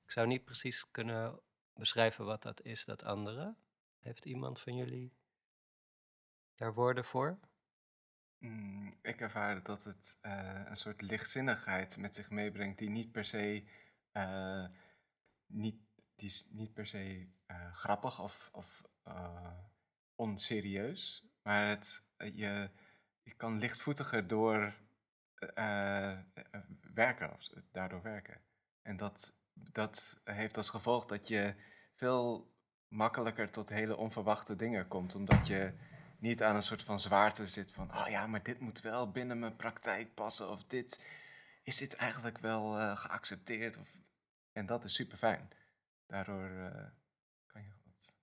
Ik 0.04 0.10
zou 0.10 0.26
niet 0.26 0.44
precies 0.44 0.90
kunnen 0.90 1.40
beschrijven 1.74 2.24
wat 2.24 2.42
dat 2.42 2.62
is, 2.62 2.84
dat 2.84 3.04
andere. 3.04 3.54
Heeft 3.98 4.24
iemand 4.24 4.60
van 4.60 4.74
jullie 4.74 5.12
daar 6.54 6.74
woorden 6.74 7.04
voor? 7.04 7.38
Mm, 8.38 8.98
ik 9.02 9.20
ervaar 9.20 9.62
dat 9.62 9.84
het 9.84 10.18
uh, 10.22 10.62
een 10.64 10.76
soort 10.76 11.00
lichtzinnigheid 11.00 11.96
met 11.96 12.14
zich 12.14 12.30
meebrengt 12.30 12.78
die 12.78 12.90
niet 12.90 13.12
per 13.12 13.24
se, 13.24 13.64
uh, 14.12 14.66
niet, 15.46 15.76
die 16.16 16.28
is 16.28 16.48
niet 16.50 16.74
per 16.74 16.86
se 16.86 17.28
uh, 17.46 17.74
grappig 17.74 18.20
of, 18.20 18.48
of 18.52 18.86
onserieus, 20.14 21.26
maar 21.42 21.68
het, 21.68 22.06
je, 22.16 22.70
je 23.22 23.34
kan 23.36 23.58
lichtvoetiger 23.58 24.26
door 24.26 24.74
werken, 26.94 27.36
daardoor 27.72 28.02
werken. 28.02 28.40
En 28.82 28.96
dat, 28.96 29.34
dat 29.52 30.20
heeft 30.24 30.56
als 30.56 30.70
gevolg 30.70 31.06
dat 31.06 31.28
je 31.28 31.54
veel 31.94 32.52
makkelijker 32.88 33.50
tot 33.50 33.68
hele 33.68 33.96
onverwachte 33.96 34.56
dingen 34.56 34.88
komt, 34.88 35.14
omdat 35.14 35.46
je 35.46 35.72
niet 36.18 36.42
aan 36.42 36.56
een 36.56 36.62
soort 36.62 36.82
van 36.82 37.00
zwaarte 37.00 37.46
zit 37.46 37.72
van, 37.72 37.94
oh 37.94 38.08
ja, 38.08 38.26
maar 38.26 38.42
dit 38.42 38.60
moet 38.60 38.80
wel 38.80 39.10
binnen 39.10 39.38
mijn 39.38 39.56
praktijk 39.56 40.14
passen 40.14 40.50
of 40.50 40.64
dit, 40.64 41.04
is 41.62 41.76
dit 41.76 41.94
eigenlijk 41.94 42.38
wel 42.38 42.78
uh, 42.78 42.96
geaccepteerd? 42.96 43.76
Of, 43.76 43.96
en 44.52 44.66
dat 44.66 44.84
is 44.84 44.94
super 44.94 45.18
fijn. 45.18 45.50
Daardoor 46.06 46.50
uh, 46.50 46.86
kan 47.46 47.62
je 47.62 47.72
wat, 47.84 48.14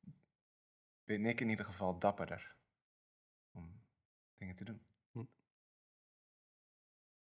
ben 1.03 1.25
ik 1.25 1.41
in 1.41 1.49
ieder 1.49 1.65
geval 1.65 1.99
dapperder 1.99 2.55
om 3.51 3.83
dingen 4.37 4.55
te 4.55 4.63
doen. 4.63 4.85
Hm. 5.11 5.19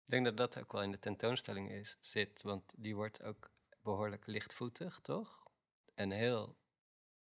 Ik 0.03 0.13
denk 0.13 0.25
dat 0.25 0.37
dat 0.37 0.57
ook 0.57 0.71
wel 0.71 0.83
in 0.83 0.91
de 0.91 0.99
tentoonstelling 0.99 1.71
is, 1.71 1.97
zit, 1.99 2.41
want 2.41 2.73
die 2.77 2.95
wordt 2.95 3.23
ook 3.23 3.51
behoorlijk 3.81 4.25
lichtvoetig, 4.25 4.99
toch? 4.99 5.51
En 5.93 6.11
heel 6.11 6.57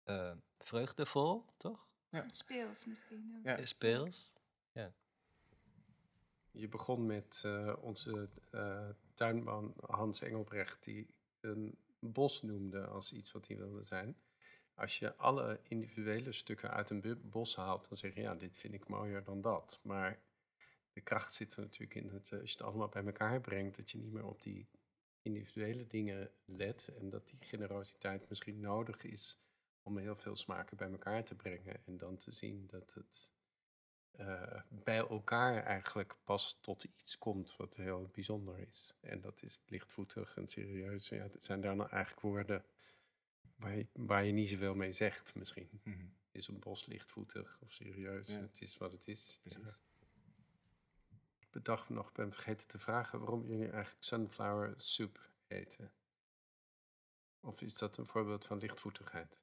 uh, 0.04 0.36
vreugdevol, 0.58 1.54
toch? 1.56 1.87
Ja. 2.10 2.28
Speels 2.28 2.84
misschien. 2.84 3.40
Ja. 3.42 3.66
Speels, 3.66 4.32
ja. 4.72 4.92
Je 6.50 6.68
begon 6.68 7.06
met 7.06 7.42
uh, 7.46 7.74
onze 7.80 8.28
uh, 8.54 8.88
tuinman 9.14 9.74
Hans 9.86 10.20
Engelbrecht, 10.20 10.84
die 10.84 11.06
een 11.40 11.78
bos 11.98 12.42
noemde 12.42 12.86
als 12.86 13.12
iets 13.12 13.32
wat 13.32 13.46
hij 13.46 13.56
wilde 13.56 13.82
zijn. 13.82 14.16
Als 14.74 14.98
je 14.98 15.16
alle 15.16 15.60
individuele 15.62 16.32
stukken 16.32 16.70
uit 16.70 16.90
een 16.90 17.20
bos 17.22 17.56
haalt, 17.56 17.88
dan 17.88 17.98
zeg 17.98 18.14
je 18.14 18.20
ja, 18.20 18.34
dit 18.34 18.56
vind 18.56 18.74
ik 18.74 18.88
mooier 18.88 19.24
dan 19.24 19.40
dat. 19.40 19.80
Maar 19.82 20.20
de 20.92 21.00
kracht 21.00 21.34
zit 21.34 21.54
er 21.54 21.60
natuurlijk 21.60 21.94
in 21.94 22.08
dat 22.08 22.32
als 22.32 22.50
je 22.50 22.56
het 22.56 22.62
allemaal 22.62 22.88
bij 22.88 23.04
elkaar 23.04 23.40
brengt, 23.40 23.76
dat 23.76 23.90
je 23.90 23.98
niet 23.98 24.12
meer 24.12 24.26
op 24.26 24.42
die 24.42 24.68
individuele 25.22 25.86
dingen 25.86 26.30
let 26.44 26.88
en 26.98 27.10
dat 27.10 27.28
die 27.28 27.38
generositeit 27.40 28.28
misschien 28.28 28.60
nodig 28.60 29.04
is 29.04 29.38
om 29.88 29.98
heel 29.98 30.16
veel 30.16 30.36
smaken 30.36 30.76
bij 30.76 30.90
elkaar 30.90 31.24
te 31.24 31.34
brengen 31.34 31.86
en 31.86 31.96
dan 31.96 32.16
te 32.16 32.32
zien 32.32 32.66
dat 32.66 32.94
het 32.94 33.30
uh, 34.20 34.60
bij 34.68 34.98
elkaar 34.98 35.64
eigenlijk 35.64 36.16
pas 36.24 36.58
tot 36.60 36.84
iets 36.84 37.18
komt 37.18 37.56
wat 37.56 37.76
heel 37.76 38.10
bijzonder 38.12 38.58
is. 38.58 38.94
En 39.00 39.20
dat 39.20 39.42
is 39.42 39.62
lichtvoetig 39.66 40.36
en 40.36 40.48
serieus. 40.48 41.08
Ja, 41.08 41.22
het 41.22 41.44
zijn 41.44 41.60
daar 41.60 41.76
nou 41.76 41.90
eigenlijk 41.90 42.22
woorden 42.22 42.64
waar 43.56 43.76
je, 43.76 43.86
waar 43.92 44.24
je 44.24 44.32
niet 44.32 44.48
zoveel 44.48 44.74
mee 44.74 44.92
zegt 44.92 45.34
misschien. 45.34 45.68
Mm 45.82 45.92
-hmm. 45.92 46.16
Is 46.30 46.48
een 46.48 46.58
bos 46.58 46.86
lichtvoetig 46.86 47.58
of 47.60 47.72
serieus? 47.72 48.28
Ja. 48.28 48.40
Het 48.40 48.60
is 48.60 48.76
wat 48.76 48.92
het 48.92 49.08
is. 49.08 49.38
Precies. 49.42 49.64
Ja. 49.64 49.76
Ik 51.38 51.50
bedacht 51.50 51.88
nog, 51.88 52.12
ben 52.12 52.32
vergeten 52.32 52.68
te 52.68 52.78
vragen 52.78 53.18
waarom 53.18 53.46
jullie 53.46 53.70
eigenlijk 53.70 54.04
sunflower 54.04 54.74
soup 54.76 55.30
eten. 55.46 55.92
Of 57.40 57.60
is 57.60 57.74
dat 57.74 57.96
een 57.96 58.06
voorbeeld 58.06 58.46
van 58.46 58.58
lichtvoetigheid? 58.58 59.38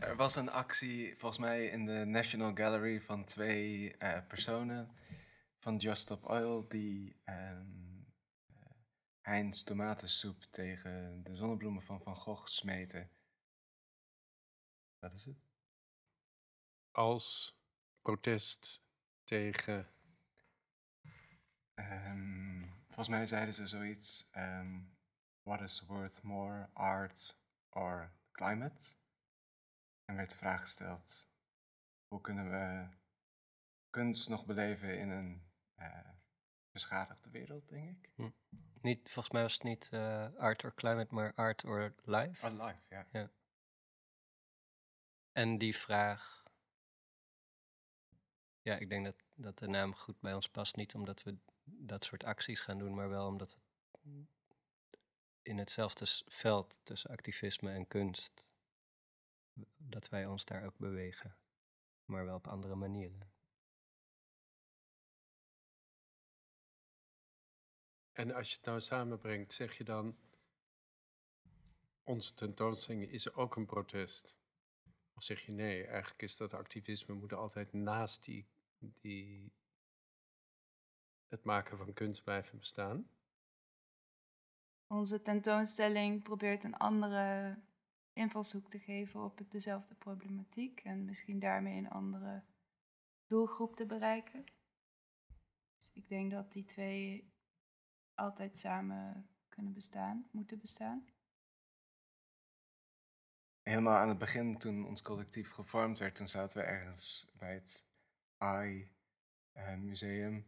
Er 0.00 0.16
was 0.16 0.36
een 0.36 0.50
actie, 0.50 1.16
volgens 1.16 1.40
mij 1.40 1.66
in 1.66 1.84
de 1.84 2.04
National 2.04 2.54
Gallery, 2.54 3.00
van 3.00 3.24
twee 3.24 3.96
uh, 3.98 4.26
personen 4.26 4.90
van 5.58 5.76
Just 5.76 6.02
Stop 6.02 6.24
Oil 6.24 6.68
die 6.68 7.16
um, 7.24 8.06
Heinz 9.20 9.62
tomatensoep 9.62 10.42
tegen 10.42 11.22
de 11.22 11.34
zonnebloemen 11.34 11.82
van 11.82 12.00
Van 12.00 12.16
Gogh 12.16 12.46
smeten. 12.46 13.10
Dat 14.98 15.12
is 15.12 15.24
het. 15.24 15.36
Als 16.90 17.58
protest 18.02 18.84
tegen. 19.24 19.88
Um, 21.74 22.72
volgens 22.86 23.08
mij 23.08 23.26
zeiden 23.26 23.54
ze 23.54 23.66
zoiets. 23.66 24.28
Um, 24.36 24.96
what 25.42 25.60
is 25.60 25.84
worth 25.86 26.22
more, 26.22 26.68
art 26.72 27.40
or 27.70 28.12
climate? 28.32 28.98
En 30.10 30.16
werd 30.16 30.30
de 30.30 30.36
vraag 30.36 30.60
gesteld: 30.60 31.28
hoe 32.08 32.20
kunnen 32.20 32.50
we 32.50 32.88
kunst 33.90 34.28
nog 34.28 34.46
beleven 34.46 34.98
in 34.98 35.10
een 35.10 35.42
uh, 35.78 36.08
beschadigde 36.70 37.30
wereld, 37.30 37.68
denk 37.68 38.04
ik? 38.04 38.10
Hm. 38.14 38.30
Niet, 38.80 39.10
volgens 39.10 39.30
mij 39.30 39.42
was 39.42 39.52
het 39.52 39.62
niet 39.62 39.90
uh, 39.92 40.34
art 40.36 40.64
or 40.64 40.74
climate, 40.74 41.14
maar 41.14 41.34
art 41.34 41.64
or 41.64 41.94
life. 42.04 42.46
Oh, 42.46 42.52
life, 42.52 42.80
ja. 42.88 43.06
ja. 43.12 43.30
En 45.32 45.58
die 45.58 45.76
vraag, 45.76 46.44
ja, 48.62 48.76
ik 48.76 48.88
denk 48.88 49.04
dat, 49.04 49.16
dat 49.34 49.58
de 49.58 49.68
naam 49.68 49.94
goed 49.94 50.20
bij 50.20 50.34
ons 50.34 50.48
past. 50.48 50.76
Niet 50.76 50.94
omdat 50.94 51.22
we 51.22 51.38
dat 51.64 52.04
soort 52.04 52.24
acties 52.24 52.60
gaan 52.60 52.78
doen, 52.78 52.94
maar 52.94 53.08
wel 53.08 53.26
omdat 53.26 53.50
het 53.54 53.62
in 55.42 55.58
hetzelfde 55.58 56.06
veld 56.26 56.76
tussen 56.82 57.10
activisme 57.10 57.72
en 57.72 57.88
kunst 57.88 58.49
dat 59.76 60.08
wij 60.08 60.26
ons 60.26 60.44
daar 60.44 60.64
ook 60.64 60.78
bewegen, 60.78 61.36
maar 62.04 62.24
wel 62.24 62.36
op 62.36 62.46
andere 62.46 62.74
manieren. 62.74 63.32
En 68.12 68.34
als 68.34 68.50
je 68.50 68.56
het 68.56 68.64
nou 68.64 68.80
samenbrengt, 68.80 69.52
zeg 69.52 69.76
je 69.76 69.84
dan, 69.84 70.18
onze 72.04 72.34
tentoonstelling 72.34 73.10
is 73.10 73.32
ook 73.32 73.56
een 73.56 73.66
protest? 73.66 74.38
Of 75.14 75.22
zeg 75.22 75.40
je 75.40 75.52
nee, 75.52 75.86
eigenlijk 75.86 76.22
is 76.22 76.36
dat 76.36 76.54
activisme 76.54 77.14
moet 77.14 77.32
altijd 77.32 77.72
naast 77.72 78.24
die, 78.24 78.48
die, 78.78 79.52
het 81.26 81.44
maken 81.44 81.76
van 81.76 81.92
kunst 81.92 82.24
blijven 82.24 82.58
bestaan? 82.58 83.10
Onze 84.86 85.22
tentoonstelling 85.22 86.22
probeert 86.22 86.64
een 86.64 86.76
andere 86.76 87.58
invalshoek 88.20 88.68
te 88.68 88.78
geven 88.78 89.24
op 89.24 89.50
dezelfde 89.50 89.94
problematiek 89.94 90.80
en 90.80 91.04
misschien 91.04 91.38
daarmee 91.38 91.78
een 91.78 91.90
andere 91.90 92.42
doelgroep 93.26 93.76
te 93.76 93.86
bereiken. 93.86 94.44
Dus 95.76 95.92
ik 95.94 96.08
denk 96.08 96.30
dat 96.30 96.52
die 96.52 96.64
twee 96.64 97.32
altijd 98.14 98.58
samen 98.58 99.30
kunnen 99.48 99.72
bestaan, 99.72 100.28
moeten 100.30 100.58
bestaan. 100.58 101.06
Helemaal 103.62 103.98
aan 103.98 104.08
het 104.08 104.18
begin, 104.18 104.58
toen 104.58 104.86
ons 104.86 105.02
collectief 105.02 105.50
gevormd 105.50 105.98
werd, 105.98 106.14
toen 106.14 106.28
zaten 106.28 106.58
we 106.58 106.64
ergens 106.64 107.30
bij 107.38 107.54
het 107.54 107.86
AI 108.36 108.90
uh, 109.56 109.74
Museum. 109.74 110.46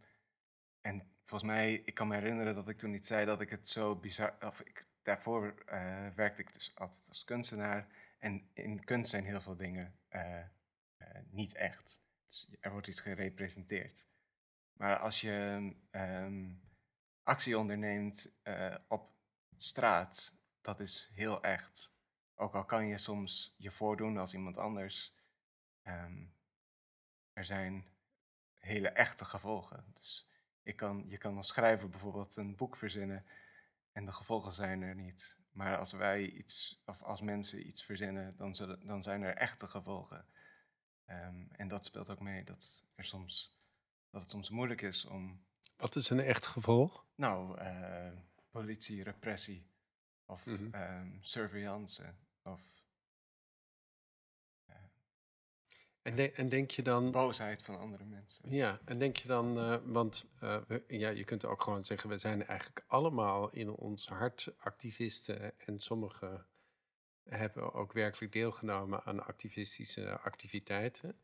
En 0.80 1.12
volgens 1.22 1.50
mij, 1.50 1.74
ik 1.74 1.94
kan 1.94 2.08
me 2.08 2.14
herinneren 2.14 2.54
dat 2.54 2.68
ik 2.68 2.78
toen 2.78 2.90
niet 2.90 3.06
zei 3.06 3.26
dat 3.26 3.40
ik 3.40 3.50
het 3.50 3.68
zo 3.68 3.96
bizar, 3.96 4.37
of 4.40 4.61
ik 4.61 4.91
daarvoor 5.02 5.64
uh, 5.72 6.08
werkte 6.08 6.42
ik 6.42 6.52
dus 6.52 6.76
altijd 6.76 7.08
als 7.08 7.24
kunstenaar. 7.24 7.88
En 8.18 8.50
in 8.52 8.84
kunst 8.84 9.10
zijn 9.10 9.24
heel 9.24 9.40
veel 9.40 9.56
dingen 9.56 9.98
uh, 10.10 10.38
uh, 10.98 11.08
niet 11.30 11.54
echt. 11.54 12.02
Dus 12.26 12.56
er 12.60 12.70
wordt 12.70 12.86
iets 12.86 13.00
gerepresenteerd. 13.00 14.06
Maar 14.72 14.98
als 14.98 15.20
je 15.20 15.72
um, 15.90 16.62
actie 17.22 17.58
onderneemt 17.58 18.34
op 18.88 19.10
straat, 19.56 20.36
dat 20.60 20.80
is 20.80 21.10
heel 21.14 21.42
echt. 21.42 21.94
Ook 22.34 22.54
al 22.54 22.64
kan 22.64 22.86
je 22.86 22.98
soms 22.98 23.54
je 23.58 23.70
voordoen 23.70 24.16
als 24.18 24.34
iemand 24.34 24.58
anders. 24.58 25.16
Um, 25.82 26.34
er 27.32 27.44
zijn 27.44 27.84
hele 28.58 28.88
echte 28.88 29.24
gevolgen. 29.24 29.84
Dus 29.94 30.30
ik 30.62 30.76
kan, 30.76 31.04
je 31.08 31.18
kan 31.18 31.36
als 31.36 31.48
schrijver 31.48 31.88
bijvoorbeeld 31.88 32.36
een 32.36 32.56
boek 32.56 32.76
verzinnen 32.76 33.24
en 33.92 34.05
de 34.05 34.12
gevolgen 34.12 34.52
zijn 34.52 34.83
er 34.83 34.94
niet. 34.94 35.38
Maar 35.52 35.78
als 35.78 35.92
wij 35.92 36.26
iets, 36.31 36.83
of 36.85 37.02
als 37.02 37.20
mensen 37.20 37.66
iets 37.66 37.85
verzinnen, 37.85 38.37
dan, 38.37 38.55
zullen, 38.55 38.87
dan 38.87 39.02
zijn 39.02 39.22
er 39.22 39.37
echte 39.37 39.68
gevolgen. 39.68 40.26
Um, 41.07 41.48
en 41.50 41.68
dat 41.68 41.85
speelt 41.85 42.11
ook 42.11 42.20
mee, 42.20 42.44
dat 42.44 42.85
er 42.94 43.05
soms 43.05 43.61
dat 44.11 44.20
het 44.20 44.31
soms 44.31 44.50
moeilijk 44.50 44.83
is 44.83 45.05
om, 45.05 45.44
Wat 45.76 45.96
is 45.96 46.11
een 46.11 46.20
echt 46.20 46.46
gevolg? 46.46 47.07
nou, 47.14 47.59
eh, 47.59 48.12
politie, 48.50 49.02
repressie 49.02 49.70
of 50.26 50.46
Mhm. 50.46 50.74
ehm, 50.74 51.16
surveillance 51.20 52.14
of 52.42 52.82
En, 56.02 56.16
de- 56.16 56.32
en 56.32 56.48
denk 56.48 56.70
je 56.70 56.82
dan... 56.82 57.10
boosheid 57.10 57.62
van 57.62 57.78
andere 57.78 58.04
mensen. 58.04 58.50
Ja, 58.50 58.80
en 58.84 58.98
denk 58.98 59.16
je 59.16 59.28
dan, 59.28 59.58
eh, 59.58 59.76
want 59.84 60.30
eh, 60.40 60.60
we- 60.66 60.84
ja, 60.88 61.08
je 61.08 61.24
kunt 61.24 61.44
ook 61.44 61.62
gewoon 61.62 61.84
zeggen, 61.84 62.08
we 62.10 62.18
zijn 62.18 62.46
eigenlijk 62.46 62.84
allemaal 62.86 63.50
in 63.50 63.70
ons 63.70 64.08
hart 64.08 64.54
activisten 64.58 65.58
en 65.66 65.78
sommigen 65.78 66.46
hebben 67.28 67.72
ook 67.72 67.92
werkelijk 67.92 68.32
deelgenomen 68.32 69.04
aan 69.04 69.24
activistische 69.26 70.18
activiteiten. 70.20 71.16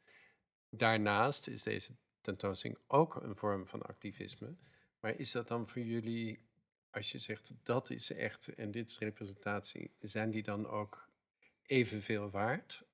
Daarnaast 0.70 1.46
is 1.48 1.62
deze 1.62 1.92
tentoonstelling 2.20 2.78
ook 2.86 3.14
een 3.14 3.36
vorm 3.36 3.66
van 3.66 3.82
activisme. 3.82 4.56
Maar 5.00 5.14
is 5.18 5.32
dat 5.32 5.48
dan 5.48 5.68
voor 5.68 5.82
jullie, 5.82 6.46
als 6.90 7.12
je 7.12 7.18
zegt 7.18 7.52
dat 7.62 7.90
is 7.90 8.12
echt 8.12 8.54
en 8.54 8.70
dit 8.70 8.88
is 8.88 8.98
representatie, 8.98 9.94
zijn 10.00 10.30
die 10.30 10.42
dan 10.42 10.66
ook 10.66 11.08
evenveel 11.62 12.30
waard? 12.30 12.86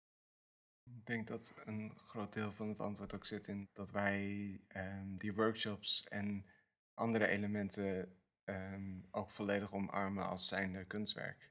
Ik 0.84 1.06
denk 1.06 1.26
dat 1.26 1.54
een 1.64 1.92
groot 1.96 2.32
deel 2.32 2.52
van 2.52 2.68
het 2.68 2.80
antwoord 2.80 3.14
ook 3.14 3.24
zit 3.26 3.48
in 3.48 3.68
dat 3.72 3.90
wij 3.90 4.60
ehm, 4.68 5.16
die 5.16 5.34
workshops 5.34 6.04
en 6.04 6.46
andere 6.94 7.26
elementen 7.26 8.16
ehm, 8.44 9.00
ook 9.10 9.30
volledig 9.30 9.72
omarmen 9.72 10.26
als 10.28 10.48
zijnde 10.48 10.84
kunstwerk. 10.84 11.50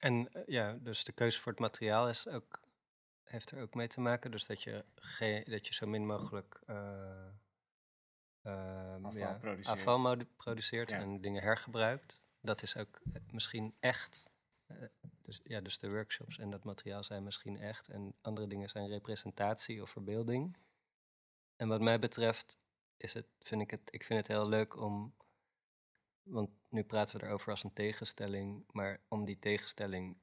En 0.00 0.32
eh, 0.32 0.42
ja, 0.46 0.72
dus 0.72 1.04
de 1.04 1.12
keuze 1.12 1.40
voor 1.40 1.52
het 1.52 1.60
materiaal 1.60 2.08
is 2.08 2.28
ook, 2.28 2.60
heeft 3.24 3.50
er 3.50 3.62
ook 3.62 3.74
mee 3.74 3.88
te 3.88 4.00
maken. 4.00 4.30
Dus 4.30 4.46
dat 4.46 4.62
je, 4.62 4.84
geen, 4.94 5.44
dat 5.46 5.66
je 5.66 5.74
zo 5.74 5.86
min 5.86 6.06
mogelijk 6.06 6.60
ehm, 6.66 7.30
Afval 8.42 9.16
ja, 9.16 9.38
produceert. 9.38 9.78
afval 9.78 10.16
produceert 10.36 10.90
Ja. 10.90 10.98
en 10.98 11.20
dingen 11.20 11.42
hergebruikt. 11.42 12.22
Dat 12.40 12.62
is 12.62 12.76
ook 12.76 13.00
eh, 13.12 13.22
misschien 13.30 13.74
echt. 13.80 14.30
Dus, 15.22 15.40
ja, 15.44 15.60
dus 15.60 15.78
de 15.78 15.90
workshops 15.90 16.38
en 16.38 16.50
dat 16.50 16.64
materiaal 16.64 17.04
zijn 17.04 17.24
misschien 17.24 17.58
echt. 17.58 17.88
En 17.88 18.14
andere 18.20 18.46
dingen 18.46 18.68
zijn 18.68 18.88
representatie 18.88 19.82
of 19.82 19.90
verbeelding. 19.90 20.56
En 21.56 21.68
wat 21.68 21.80
mij 21.80 21.98
betreft 21.98 22.58
is 22.96 23.14
het, 23.14 23.26
vind 23.40 23.60
ik 23.60 23.70
het, 23.70 23.80
ik 23.90 24.04
vind 24.04 24.18
het 24.18 24.28
heel 24.28 24.48
leuk 24.48 24.76
om 24.76 25.14
want 26.22 26.50
nu 26.68 26.84
praten 26.84 27.20
we 27.20 27.26
erover 27.26 27.50
als 27.50 27.64
een 27.64 27.72
tegenstelling, 27.72 28.64
maar 28.72 29.00
om 29.08 29.24
die 29.24 29.38
tegenstelling 29.38 30.16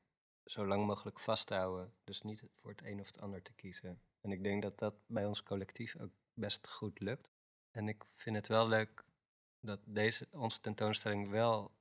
zo 0.45 0.67
lang 0.67 0.85
mogelijk 0.85 1.19
vast 1.19 1.47
te 1.47 1.53
houden. 1.53 1.93
Dus 2.03 2.21
niet 2.21 2.43
voor 2.55 2.71
het 2.71 2.83
een 2.83 2.99
of 2.99 3.07
het 3.07 3.21
ander 3.21 3.41
te 3.41 3.53
kiezen. 3.53 4.01
En 4.21 4.31
ik 4.31 4.43
denk 4.43 4.61
dat 4.61 4.77
dat 4.79 4.95
bij 5.07 5.25
ons 5.25 5.43
collectief 5.43 5.97
ook 5.99 6.11
best 6.33 6.69
goed 6.69 6.99
lukt. 6.99 7.31
En 7.71 7.87
ik 7.87 8.05
vind 8.15 8.35
het 8.35 8.47
wel 8.47 8.67
leuk 8.67 9.03
dat 9.59 9.79
deze, 9.85 10.27
onze 10.31 10.59
tentoonstelling 10.59 11.29
wel 11.29 11.71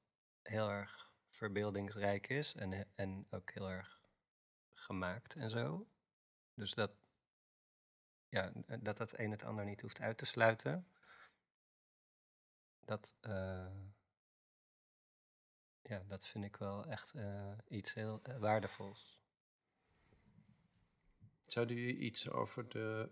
heel 0.42 0.70
erg 0.70 1.07
verbeeldingsrijk 1.38 2.28
is 2.28 2.54
en, 2.54 2.86
en 2.94 3.26
ook 3.30 3.50
heel 3.50 3.70
erg 3.70 4.00
gemaakt 4.72 5.34
en 5.34 5.50
zo. 5.50 5.88
Dus 6.54 6.74
dat, 6.74 6.90
ja, 8.28 8.52
dat 8.80 8.96
dat 8.96 9.18
een 9.18 9.30
het 9.30 9.44
ander 9.44 9.64
niet 9.64 9.80
hoeft 9.80 10.00
uit 10.00 10.18
te 10.18 10.24
sluiten. 10.24 10.86
Dat, 12.84 13.16
eh, 13.20 13.80
ja, 15.82 16.02
dat 16.06 16.26
vind 16.26 16.44
ik 16.44 16.56
wel 16.56 16.84
echt 16.86 17.14
eh, 17.14 17.52
iets 17.68 17.94
heel 17.94 18.20
eh, 18.22 18.38
waardevols. 18.38 19.20
Zouden 21.46 21.76
jullie 21.76 21.98
iets 21.98 22.30
over 22.30 22.68
de 22.68 23.10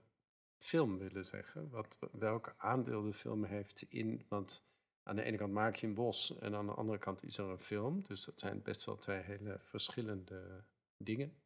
film 0.58 0.98
willen 0.98 1.26
zeggen? 1.26 1.70
Wat, 1.70 1.98
welk 2.12 2.54
aandeel 2.56 3.02
de 3.02 3.12
film 3.12 3.44
heeft 3.44 3.82
in. 3.82 4.24
Want 4.28 4.66
aan 5.06 5.16
de 5.16 5.22
ene 5.22 5.36
kant 5.36 5.52
maak 5.52 5.76
je 5.76 5.86
een 5.86 5.94
bos 5.94 6.38
en 6.38 6.54
aan 6.54 6.66
de 6.66 6.74
andere 6.74 6.98
kant 6.98 7.22
is 7.22 7.38
er 7.38 7.48
een 7.48 7.58
film. 7.58 8.02
Dus 8.02 8.24
dat 8.24 8.40
zijn 8.40 8.62
best 8.62 8.84
wel 8.84 8.98
twee 8.98 9.22
hele 9.22 9.58
verschillende 9.60 10.64
dingen. 10.96 11.36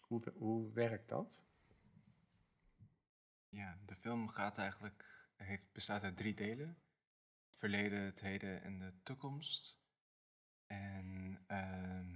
Hoe, 0.00 0.22
hoe 0.34 0.72
werkt 0.72 1.08
dat? 1.08 1.44
Ja, 3.48 3.78
de 3.86 3.96
film 3.96 4.28
gaat 4.28 4.58
eigenlijk, 4.58 5.28
heeft, 5.36 5.72
bestaat 5.72 6.02
uit 6.02 6.16
drie 6.16 6.34
delen. 6.34 6.68
Het 7.48 7.56
verleden, 7.56 8.00
het 8.00 8.20
heden 8.20 8.62
en 8.62 8.78
de 8.78 8.92
toekomst. 9.02 9.78
En 10.66 11.38
ehm, 11.46 12.10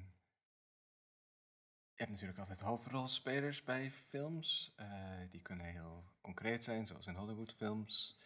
je 1.93 2.05
hebt 2.05 2.11
natuurlijk 2.11 2.39
altijd 2.39 2.61
hoofdrolspelers 2.61 3.63
bij 3.65 3.91
films. 3.91 4.73
Eh, 4.77 5.21
die 5.31 5.43
kunnen 5.43 5.67
heel 5.67 6.05
concreet 6.21 6.65
zijn, 6.65 6.87
zoals 6.87 7.07
in 7.07 7.15
Hollywoodfilms. 7.15 8.21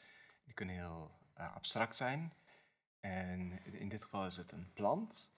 Die 0.45 0.55
kunnen 0.55 0.75
heel 0.75 1.19
eh, 1.35 1.55
abstract 1.55 1.97
zijn. 1.97 2.33
En 3.03 3.65
in 3.65 3.89
dit 3.89 4.03
geval 4.03 4.27
is 4.27 4.37
het 4.37 4.53
een 4.53 4.73
plant. 4.73 5.35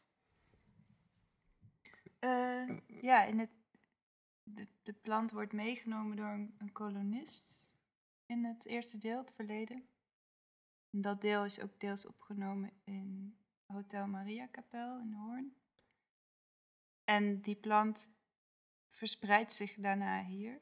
Eh, 2.19 2.79
ja, 3.01 3.25
in 3.25 3.39
het, 3.39 3.51
de, 4.43 4.67
de 4.83 4.93
plant 4.93 5.31
wordt 5.31 5.53
meegenomen 5.53 6.17
door 6.17 6.29
een, 6.29 6.55
een 6.59 6.73
kolonist 6.73 7.75
in 8.27 8.45
het 8.45 8.67
eerste 8.67 8.99
deel, 8.99 9.19
het 9.19 9.33
verleden. 9.33 9.87
En 10.91 11.01
dat 11.01 11.21
deel 11.21 11.45
is 11.45 11.61
ook 11.61 11.81
deels 11.81 12.07
opgenomen 12.07 12.73
in 12.85 13.37
Hotel 13.67 14.07
Maria 14.07 14.47
Kapel 14.47 14.99
in 15.01 15.13
Hoorn. 15.13 15.57
En 17.05 17.41
die 17.41 17.57
plant 17.57 18.11
verspreidt 18.89 19.53
zich 19.53 19.75
daarna 19.75 20.25
hier. 20.25 20.61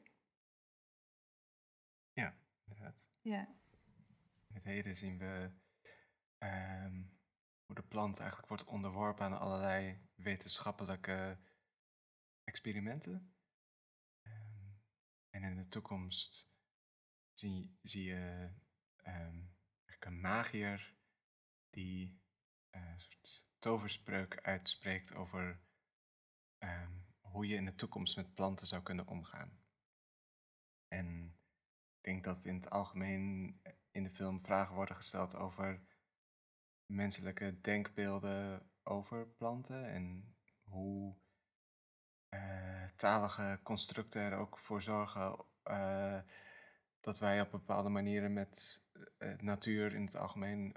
Ja, 2.13 2.35
inderdaad. 2.63 3.07
Ja, 3.21 3.47
In 4.47 4.55
het 4.55 4.63
heden 4.63 4.95
zien 4.95 5.17
we 5.17 5.51
ehm, 6.43 7.03
hoe 7.65 7.75
de 7.75 7.83
plant 7.83 8.19
eigenlijk 8.19 8.49
wordt 8.49 8.65
onderworpen 8.65 9.25
aan 9.25 9.39
allerlei 9.39 10.07
wetenschappelijke 10.15 11.39
experimenten. 12.43 13.35
Ehm, 14.21 14.71
en 15.29 15.43
in 15.43 15.55
de 15.55 15.67
toekomst 15.67 16.51
zie, 17.33 17.77
zie 17.81 18.03
je 18.03 18.51
eigenlijk 19.01 20.05
een 20.05 20.21
magier 20.21 20.95
die 21.69 22.21
eh, 22.69 22.81
een 22.81 22.99
soort 22.99 23.47
toverspreuk 23.59 24.41
uitspreekt 24.41 25.13
over 25.13 25.61
hoe 27.19 27.47
je 27.47 27.55
in 27.55 27.65
de 27.65 27.75
toekomst 27.75 28.15
met 28.15 28.33
planten 28.33 28.67
zou 28.67 28.83
kunnen 28.83 29.07
omgaan. 29.07 29.59
En 30.87 31.37
ik 31.97 32.03
denk 32.03 32.23
dat 32.23 32.45
in 32.45 32.55
het 32.55 32.69
algemeen 32.69 33.61
in 33.91 34.03
de 34.03 34.09
film 34.09 34.39
vragen 34.39 34.75
worden 34.75 34.95
gesteld 34.95 35.35
over 35.35 35.81
menselijke 36.85 37.61
denkbeelden 37.61 38.69
over 38.83 39.27
planten 39.27 39.85
en 39.85 40.35
hoe 40.63 41.15
eh, 42.29 42.85
talige 42.95 43.59
constructen 43.63 44.21
er 44.21 44.37
ook 44.37 44.59
voor 44.59 44.81
zorgen 44.81 45.45
eh, 45.63 46.19
dat 46.99 47.19
wij 47.19 47.41
op 47.41 47.51
bepaalde 47.51 47.89
manieren 47.89 48.33
met 48.33 48.83
eh, 49.17 49.37
natuur 49.37 49.93
in 49.93 50.05
het 50.05 50.15
algemeen 50.15 50.75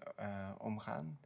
omgaan. 0.59 1.21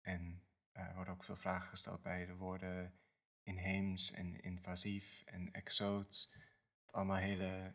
En 0.00 0.42
er 0.72 0.94
worden 0.94 1.14
ook 1.14 1.24
veel 1.24 1.36
vragen 1.36 1.68
gesteld 1.68 2.02
bij 2.02 2.26
de 2.26 2.34
woorden 2.34 2.98
inheems 3.42 4.10
en 4.10 4.40
invasief 4.40 5.22
en 5.24 5.52
exoot. 5.52 6.36
Allemaal 6.86 7.16
hele 7.16 7.74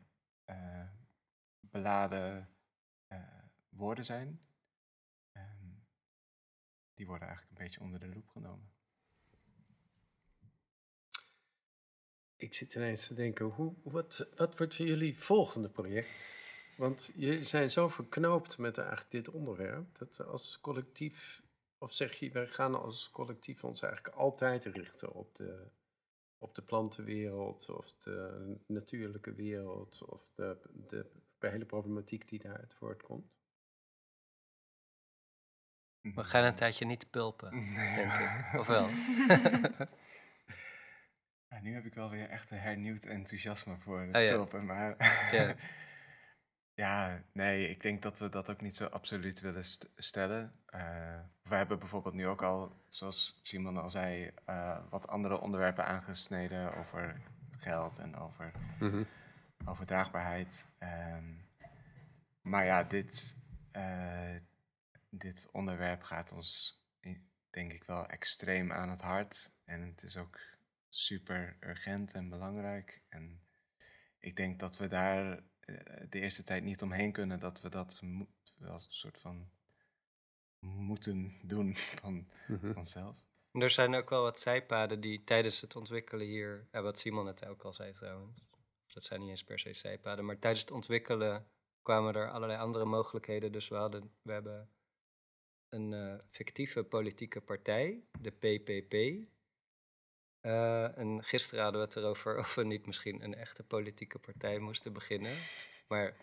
beladen 1.59 2.49
woorden 3.69 4.05
zijn. 4.05 4.48
Die 6.99 7.07
worden 7.07 7.27
eigenlijk 7.27 7.57
een 7.57 7.65
beetje 7.65 7.81
onder 7.81 7.99
de 7.99 8.07
loep 8.07 8.27
genomen. 8.27 8.71
Ik 12.35 12.53
zit 12.53 12.75
ineens 12.75 13.07
te 13.07 13.13
denken, 13.13 13.45
hoe, 13.45 13.75
wat, 13.83 14.29
wat 14.35 14.57
wordt 14.57 14.75
jullie 14.75 15.19
volgende 15.19 15.69
project? 15.69 16.33
Want 16.77 17.11
jullie 17.15 17.43
zijn 17.43 17.69
zo 17.69 17.87
verknoopt 17.87 18.57
met 18.57 18.77
eigenlijk 18.77 19.11
dit 19.11 19.29
onderwerp, 19.29 19.97
dat 19.97 20.25
als 20.25 20.59
collectief, 20.61 21.43
of 21.77 21.93
zeg 21.93 22.13
je, 22.13 22.31
wij 22.31 22.47
gaan 22.47 22.75
als 22.75 23.09
collectief 23.11 23.63
ons 23.63 23.81
eigenlijk 23.81 24.15
altijd 24.15 24.65
richten 24.65 25.13
op 25.13 25.35
de, 25.35 25.71
op 26.37 26.55
de 26.55 26.63
plantenwereld, 26.63 27.69
of 27.69 27.93
de 27.93 28.57
natuurlijke 28.65 29.33
wereld, 29.33 30.05
of 30.05 30.29
de, 30.33 30.57
de, 30.87 31.09
hele 31.39 31.65
problematiek 31.65 32.27
die 32.29 32.39
daaruit 32.39 32.73
voortkomt? 32.73 33.38
We 36.01 36.23
gaan 36.23 36.43
een 36.43 36.55
tijdje 36.55 36.85
niet 36.85 37.09
pulpen, 37.09 37.73
Nee. 37.73 37.95
denk 37.95 38.11
ik. 38.11 38.59
Of 38.59 38.67
wel? 38.67 38.89
Ja, 41.49 41.59
nu 41.61 41.73
heb 41.73 41.85
ik 41.85 41.93
wel 41.93 42.09
weer 42.09 42.29
echt 42.29 42.51
een 42.51 42.57
hernieuwd 42.59 43.03
enthousiasme 43.03 43.77
voor 43.77 43.99
het 44.01 44.15
Oh 44.15 44.21
ja. 44.21 44.29
tulpen, 44.29 44.65
maar... 44.65 44.95
Ja. 45.31 45.55
ja, 46.85 47.21
nee, 47.33 47.69
ik 47.69 47.81
denk 47.81 48.01
dat 48.01 48.19
we 48.19 48.29
dat 48.29 48.49
ook 48.49 48.61
niet 48.61 48.75
zo 48.75 48.85
absoluut 48.85 49.39
willen 49.39 49.63
st- 49.65 49.89
stellen. 49.95 50.53
Eh, 50.65 51.19
we 51.43 51.55
hebben 51.55 51.79
bijvoorbeeld 51.79 52.13
nu 52.13 52.27
ook 52.27 52.41
al, 52.41 52.85
zoals 52.87 53.39
Simon 53.41 53.77
al 53.77 53.89
zei, 53.89 54.31
eh, 54.45 54.77
wat 54.89 55.07
andere 55.07 55.39
onderwerpen 55.39 55.85
aangesneden 55.85 56.75
over 56.77 57.21
geld 57.57 57.97
en 57.97 58.15
over 58.15 58.51
overdraagbaarheid. 59.65 60.67
Ehm, 60.79 61.33
maar 62.41 62.65
ja, 62.65 62.83
dit 62.83 63.37
eh, 63.71 64.35
dit 65.09 65.49
onderwerp 65.51 66.03
gaat 66.03 66.31
ons, 66.31 66.81
denk 67.49 67.71
ik, 67.73 67.83
wel 67.83 68.05
extreem 68.07 68.71
aan 68.71 68.89
het 68.89 69.01
hart. 69.01 69.51
En 69.65 69.81
het 69.81 70.03
is 70.03 70.17
ook 70.17 70.39
super 70.89 71.57
urgent 71.59 72.11
en 72.11 72.29
belangrijk. 72.29 73.01
En 73.09 73.41
ik 74.19 74.35
denk 74.35 74.59
dat 74.59 74.77
we 74.77 74.87
daar 74.87 75.43
eh, 75.59 75.75
de 76.09 76.19
eerste 76.19 76.43
tijd 76.43 76.63
niet 76.63 76.81
omheen 76.81 77.11
kunnen. 77.11 77.39
Dat 77.39 77.61
we 77.61 77.69
dat 77.69 77.99
wel 78.57 78.73
een 78.73 78.79
soort 78.79 79.19
van 79.19 79.49
moeten 80.59 81.39
doen 81.41 81.75
van 82.01 82.29
Mhm. 82.47 82.71
onszelf. 82.77 83.17
En 83.51 83.61
Er 83.61 83.69
zijn 83.69 83.95
ook 83.95 84.09
wel 84.09 84.21
wat 84.21 84.39
zijpaden 84.39 84.99
die 85.01 85.23
tijdens 85.23 85.61
het 85.61 85.75
ontwikkelen 85.75 86.25
hier, 86.27 86.67
ja, 86.71 86.81
wat 86.81 86.99
Simon 86.99 87.25
net 87.25 87.45
ook 87.45 87.63
al 87.63 87.73
zei 87.73 87.93
trouwens, 87.93 88.41
dat 88.87 89.03
zijn 89.03 89.19
niet 89.19 89.29
eens 89.29 89.43
per 89.43 89.59
se 89.59 89.73
zijpaden, 89.73 90.25
maar 90.25 90.39
tijdens 90.39 90.61
het 90.61 90.71
ontwikkelen 90.71 91.47
kwamen 91.81 92.15
er 92.15 92.31
allerlei 92.31 92.59
andere 92.59 92.85
mogelijkheden. 92.85 93.51
Dus 93.51 93.67
we, 93.67 93.75
hadden, 93.75 94.13
we 94.21 94.31
hebben 94.31 94.69
een 95.69 95.93
eh, 95.93 96.19
fictieve 96.29 96.83
politieke 96.83 97.41
partij, 97.41 98.03
de 98.21 98.31
PPP. 98.31 98.93
Eh, 100.41 100.97
en 100.97 101.23
gisteren 101.23 101.63
hadden 101.63 101.81
we 101.81 101.87
het 101.87 101.95
erover 101.95 102.37
of 102.39 102.55
we 102.55 102.63
niet 102.63 102.85
misschien 102.85 103.23
een 103.23 103.35
echte 103.35 103.63
politieke 103.63 104.19
partij 104.19 104.59
moesten 104.59 104.93
beginnen. 104.93 105.37
Maar 105.87 106.15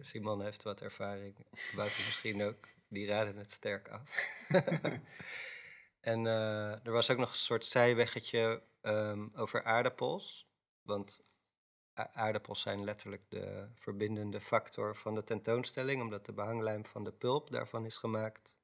Simon 0.00 0.42
heeft 0.42 0.62
wat 0.62 0.80
ervaring, 0.80 1.46
Wouter 1.74 2.04
misschien 2.04 2.42
ook. 2.42 2.68
Die 2.88 3.06
raden 3.06 3.36
het 3.36 3.52
sterk 3.52 3.88
af. 3.88 4.38
en 6.00 6.26
eh, 6.26 6.86
er 6.86 6.92
was 6.92 7.10
ook 7.10 7.18
nog 7.18 7.30
een 7.30 7.36
soort 7.36 7.66
zijweggetje 7.66 8.62
ehm, 8.80 9.28
over 9.34 9.64
aardappels. 9.64 10.48
Want 10.82 11.22
aardappels 11.94 12.60
zijn 12.60 12.84
letterlijk 12.84 13.22
de 13.28 13.68
verbindende 13.74 14.40
factor 14.40 14.96
van 14.96 15.14
de 15.14 15.24
tentoonstelling, 15.24 16.02
omdat 16.02 16.26
de 16.26 16.32
behanglijm 16.32 16.86
van 16.86 17.04
de 17.04 17.12
pulp 17.12 17.50
daarvan 17.50 17.84
is 17.84 17.96
gemaakt. 17.96 18.56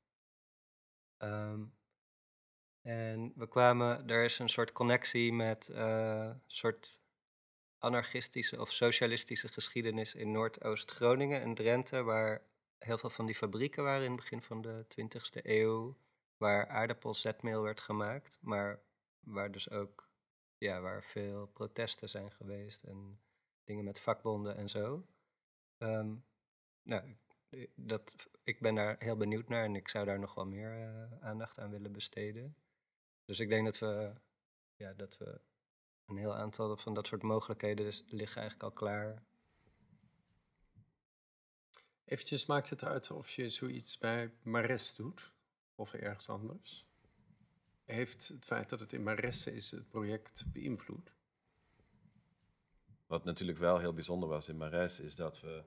Ehm, 1.16 1.64
en 2.82 3.32
we 3.36 3.48
kwamen, 3.48 4.08
er 4.08 4.24
is 4.24 4.38
een 4.38 4.48
soort 4.48 4.72
connectie 4.72 5.32
met 5.32 5.68
eh 5.68 6.30
soort 6.46 7.00
anarchistische 7.78 8.60
of 8.60 8.70
socialistische 8.70 9.48
geschiedenis 9.48 10.14
in 10.14 10.30
Noordoost-Groningen 10.30 11.40
en 11.40 11.54
Drenthe, 11.54 12.02
waar 12.02 12.42
heel 12.78 12.98
veel 12.98 13.10
van 13.10 13.26
die 13.26 13.34
fabrieken 13.34 13.82
waren 13.82 14.04
in 14.04 14.12
het 14.12 14.20
begin 14.20 14.42
van 14.42 14.62
de 14.62 14.84
20e 14.88 15.40
eeuw, 15.42 15.96
waar 16.36 16.68
aardappelzetmeel 16.68 17.62
werd 17.62 17.80
gemaakt, 17.80 18.38
maar 18.40 18.80
waar 19.20 19.52
dus 19.52 19.70
ook, 19.70 20.09
ja, 20.60 20.80
waar 20.80 21.04
veel 21.04 21.46
protesten 21.46 22.08
zijn 22.08 22.32
geweest 22.32 22.82
en 22.82 23.20
dingen 23.64 23.84
met 23.84 24.00
vakbonden 24.00 24.56
en 24.56 24.68
zo. 24.68 25.06
Ehm, 25.78 26.14
nou, 26.82 27.16
dat, 27.74 28.14
ik 28.44 28.60
ben 28.60 28.74
daar 28.74 28.96
heel 28.98 29.16
benieuwd 29.16 29.48
naar 29.48 29.64
en 29.64 29.76
ik 29.76 29.88
zou 29.88 30.04
daar 30.06 30.18
nog 30.18 30.34
wel 30.34 30.46
meer 30.46 30.72
eh, 30.72 31.20
aandacht 31.20 31.58
aan 31.58 31.70
willen 31.70 31.92
besteden. 31.92 32.56
Dus 33.24 33.40
ik 33.40 33.48
denk 33.48 33.64
dat 33.64 33.78
we, 33.78 34.14
ja, 34.74 34.92
dat 34.92 35.18
we 35.18 35.40
een 36.06 36.16
heel 36.16 36.34
aantal 36.34 36.76
van 36.76 36.94
dat 36.94 37.06
soort 37.06 37.22
mogelijkheden 37.22 37.84
dus 37.84 38.04
liggen 38.06 38.40
eigenlijk 38.40 38.70
al 38.70 38.78
klaar. 38.78 39.24
Eventjes 42.04 42.46
maakt 42.46 42.70
het 42.70 42.84
uit 42.84 43.10
of 43.10 43.30
je 43.30 43.50
zoiets 43.50 43.98
bij 43.98 44.32
Mares 44.42 44.94
doet 44.94 45.32
of 45.74 45.94
ergens 45.94 46.28
anders. 46.28 46.89
Heeft 47.90 48.28
het 48.28 48.44
feit 48.44 48.68
dat 48.68 48.80
het 48.80 48.92
in 48.92 49.02
Mares 49.02 49.46
is 49.46 49.70
het 49.70 49.88
project 49.88 50.44
beïnvloed? 50.52 51.12
Wat 53.06 53.24
natuurlijk 53.24 53.58
wel 53.58 53.78
heel 53.78 53.92
bijzonder 53.92 54.28
was 54.28 54.48
in 54.48 54.56
Mares, 54.56 55.00
is 55.00 55.14
dat 55.14 55.40
we 55.40 55.64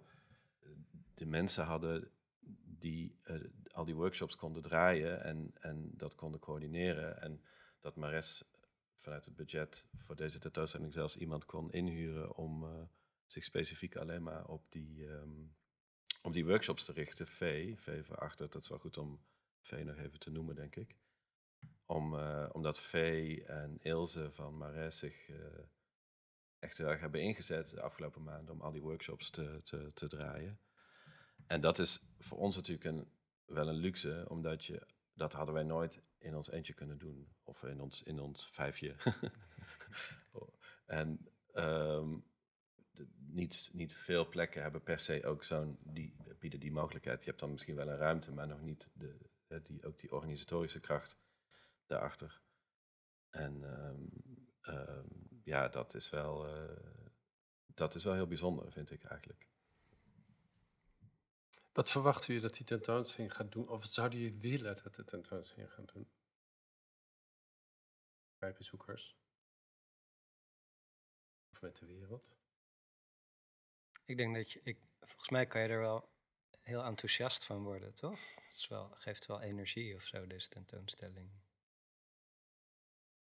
eh, 0.59 0.69
de 1.13 1.25
mensen 1.25 1.63
hadden 1.63 2.11
die 2.79 3.19
eh, 3.23 3.35
al 3.71 3.85
die 3.85 3.95
workshops 3.95 4.35
konden 4.35 4.61
draaien 4.61 5.23
en, 5.23 5.51
en 5.59 5.91
dat 5.93 6.15
konden 6.15 6.39
coördineren. 6.39 7.21
En 7.21 7.41
dat 7.79 7.95
Mares 7.95 8.43
vanuit 8.99 9.25
het 9.25 9.35
budget 9.35 9.87
voor 9.97 10.15
deze 10.15 10.39
tentoonstelling 10.39 10.93
zelfs 10.93 11.17
iemand 11.17 11.45
kon 11.45 11.71
inhuren 11.71 12.35
om 12.35 12.63
eh, 12.63 12.81
zich 13.25 13.43
specifiek 13.43 13.95
alleen 13.95 14.23
maar 14.23 14.45
op 14.45 14.71
die, 14.71 15.07
ehm, 15.07 15.45
op 16.21 16.33
die 16.33 16.45
workshops 16.45 16.85
te 16.85 16.91
richten. 16.91 17.27
V, 17.27 17.73
V 17.79 18.05
voor 18.05 18.17
achter, 18.17 18.49
dat 18.49 18.61
is 18.61 18.69
wel 18.69 18.79
goed 18.79 18.97
om 18.97 19.21
V 19.61 19.83
nog 19.85 19.97
even 19.97 20.19
te 20.19 20.31
noemen, 20.31 20.55
denk 20.55 20.75
ik. 20.75 21.01
Om, 21.93 22.15
eh, 22.15 22.49
omdat 22.51 22.79
V 22.79 22.93
en 23.47 23.77
Ilse 23.81 24.31
van 24.31 24.57
Mares 24.57 24.99
zich 24.99 25.29
eh, 25.29 25.37
echt 26.59 26.77
heel 26.77 26.87
erg 26.87 26.99
hebben 26.99 27.21
ingezet 27.21 27.69
de 27.69 27.81
afgelopen 27.81 28.23
maanden 28.23 28.53
om 28.53 28.61
al 28.61 28.71
die 28.71 28.81
workshops 28.81 29.29
te, 29.29 29.61
te, 29.63 29.91
te 29.93 30.07
draaien. 30.07 30.59
En 31.47 31.61
dat 31.61 31.79
is 31.79 32.03
voor 32.19 32.37
ons 32.37 32.55
natuurlijk 32.55 32.85
een, 32.85 33.11
wel 33.45 33.67
een 33.67 33.75
luxe, 33.75 34.25
omdat 34.27 34.65
je, 34.65 34.87
dat 35.13 35.33
hadden 35.33 35.53
wij 35.53 35.63
nooit 35.63 36.01
in 36.17 36.35
ons 36.35 36.51
eentje 36.51 36.73
kunnen 36.73 36.97
doen. 36.97 37.27
Of 37.43 37.63
in 37.63 37.81
ons, 37.81 38.03
in 38.03 38.19
ons 38.19 38.49
vijfje. 38.51 38.95
en 40.85 41.27
ehm, 41.51 42.17
niet, 43.17 43.69
niet 43.73 43.93
veel 43.93 44.29
plekken 44.29 44.61
hebben 44.61 44.83
per 44.83 44.99
se 44.99 45.25
ook 45.25 45.43
zo'n, 45.43 45.77
die 45.79 46.15
bieden 46.39 46.59
die 46.59 46.71
mogelijkheid. 46.71 47.23
Je 47.23 47.29
hebt 47.29 47.39
dan 47.39 47.51
misschien 47.51 47.75
wel 47.75 47.87
een 47.87 47.97
ruimte, 47.97 48.31
maar 48.31 48.47
nog 48.47 48.61
niet 48.61 48.89
de, 48.93 49.17
die, 49.63 49.85
ook 49.85 49.99
die 49.99 50.11
organisatorische 50.11 50.79
kracht 50.79 51.21
daarachter. 51.85 52.41
En 53.29 53.63
ehm, 53.63 54.03
ehm, 54.61 55.07
ja, 55.43 55.67
dat 55.67 55.93
is, 55.93 56.09
wel, 56.09 56.47
eh, 56.47 57.03
dat 57.65 57.95
is 57.95 58.03
wel 58.03 58.13
heel 58.13 58.27
bijzonder, 58.27 58.71
vind 58.71 58.91
ik 58.91 59.03
eigenlijk. 59.03 59.47
Wat 61.73 61.91
verwacht 61.91 62.27
u 62.27 62.39
dat 62.39 62.53
die 62.53 62.65
tentoonstelling 62.65 63.33
gaat 63.33 63.51
doen? 63.51 63.69
Of 63.69 63.85
zouden 63.85 64.19
jullie 64.19 64.39
willen 64.39 64.83
dat 64.83 64.95
de 64.95 65.03
tentoonstelling 65.03 65.73
gaat 65.73 65.93
doen? 65.93 66.11
Bij 68.37 68.53
bezoekers? 68.53 69.15
Of 71.51 71.61
met 71.61 71.77
de 71.77 71.85
wereld? 71.85 72.35
Ik 74.05 74.17
denk 74.17 74.35
dat 74.35 74.51
je, 74.51 74.61
ik, 74.63 74.79
volgens 74.99 75.29
mij 75.29 75.47
kan 75.47 75.61
je 75.61 75.67
er 75.67 75.79
wel 75.79 76.09
heel 76.61 76.83
enthousiast 76.83 77.45
van 77.45 77.63
worden, 77.63 77.93
toch? 77.93 78.19
Het 78.35 78.55
is 78.55 78.67
wel, 78.67 78.89
geeft 78.89 79.25
wel 79.25 79.41
energie 79.41 79.95
of 79.95 80.03
zo, 80.03 80.27
deze 80.27 80.49
tentoonstelling. 80.49 81.31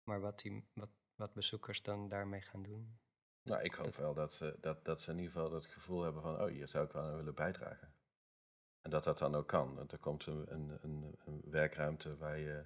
Maar 0.09 0.21
wat, 0.21 0.39
die, 0.39 0.65
wat, 0.73 0.89
wat 1.15 1.33
bezoekers 1.33 1.81
dan 1.81 2.09
daarmee 2.09 2.41
gaan 2.41 2.63
doen. 2.63 2.99
Nou, 3.43 3.61
ik 3.63 3.73
hoop 3.73 3.85
Dat- 3.85 3.95
wel 3.95 4.13
dat 4.13 4.33
ze, 4.33 4.57
dat, 4.61 4.85
dat 4.85 5.01
ze 5.01 5.11
in 5.11 5.17
ieder 5.17 5.31
geval 5.33 5.51
het 5.53 5.65
gevoel 5.65 6.01
hebben 6.01 6.21
van, 6.21 6.41
oh, 6.41 6.47
hier 6.47 6.67
zou 6.67 6.85
ik 6.85 6.91
wel 6.91 7.03
aan 7.03 7.15
willen 7.15 7.35
bijdragen. 7.35 7.93
En 8.81 8.89
dat 8.89 9.03
dat 9.03 9.17
dan 9.17 9.35
ook 9.35 9.47
kan. 9.47 9.75
Want 9.75 9.91
er 9.91 9.97
komt 9.99 10.25
een, 10.25 10.53
een, 10.53 10.77
een, 10.81 11.15
een 11.25 11.41
werkruimte 11.45 12.17
waar 12.17 12.37
je, 12.37 12.65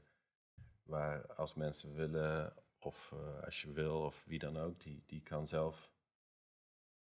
waar 0.83 1.25
als 1.35 1.53
mensen 1.53 1.93
willen, 1.93 2.53
of 2.79 3.11
eh, 3.11 3.43
als 3.43 3.61
je 3.61 3.71
wil, 3.71 4.01
of 4.01 4.23
wie 4.25 4.39
dan 4.39 4.57
ook, 4.57 4.79
die, 4.79 5.03
die 5.05 5.21
kan 5.21 5.47
zelf 5.47 5.91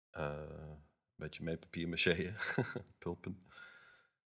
eh, 0.10 0.50
een 0.50 0.84
beetje 1.15 1.43
mee 1.43 1.58
papier 1.58 1.89
macheën, 1.89 2.36
pulpen. 3.00 3.47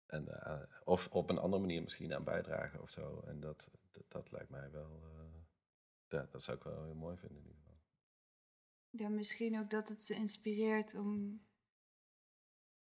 En, 0.06 0.28
eh, 0.44 0.62
of 0.84 1.08
op 1.08 1.30
een 1.30 1.38
andere 1.38 1.60
manier 1.62 1.82
misschien 1.82 2.14
aan 2.14 2.24
bijdragen 2.24 2.80
of 2.82 2.90
zo. 2.90 3.20
En 3.20 3.40
dat, 3.40 3.70
dat, 3.90 4.04
dat 4.08 4.30
lijkt 4.30 4.50
mij 4.50 4.70
wel, 4.70 5.02
eh, 5.02 5.33
ja, 6.14 6.28
dat 6.30 6.42
zou 6.42 6.56
ik 6.56 6.62
wel 6.62 6.84
heel 6.84 6.94
mooi 6.94 7.16
vinden 7.16 7.38
in 7.38 7.44
ieder 7.46 7.60
geval. 7.60 7.80
Ja, 8.90 9.08
misschien 9.08 9.58
ook 9.58 9.70
dat 9.70 9.88
het 9.88 10.02
ze 10.02 10.14
inspireert 10.14 10.94
om 10.94 11.42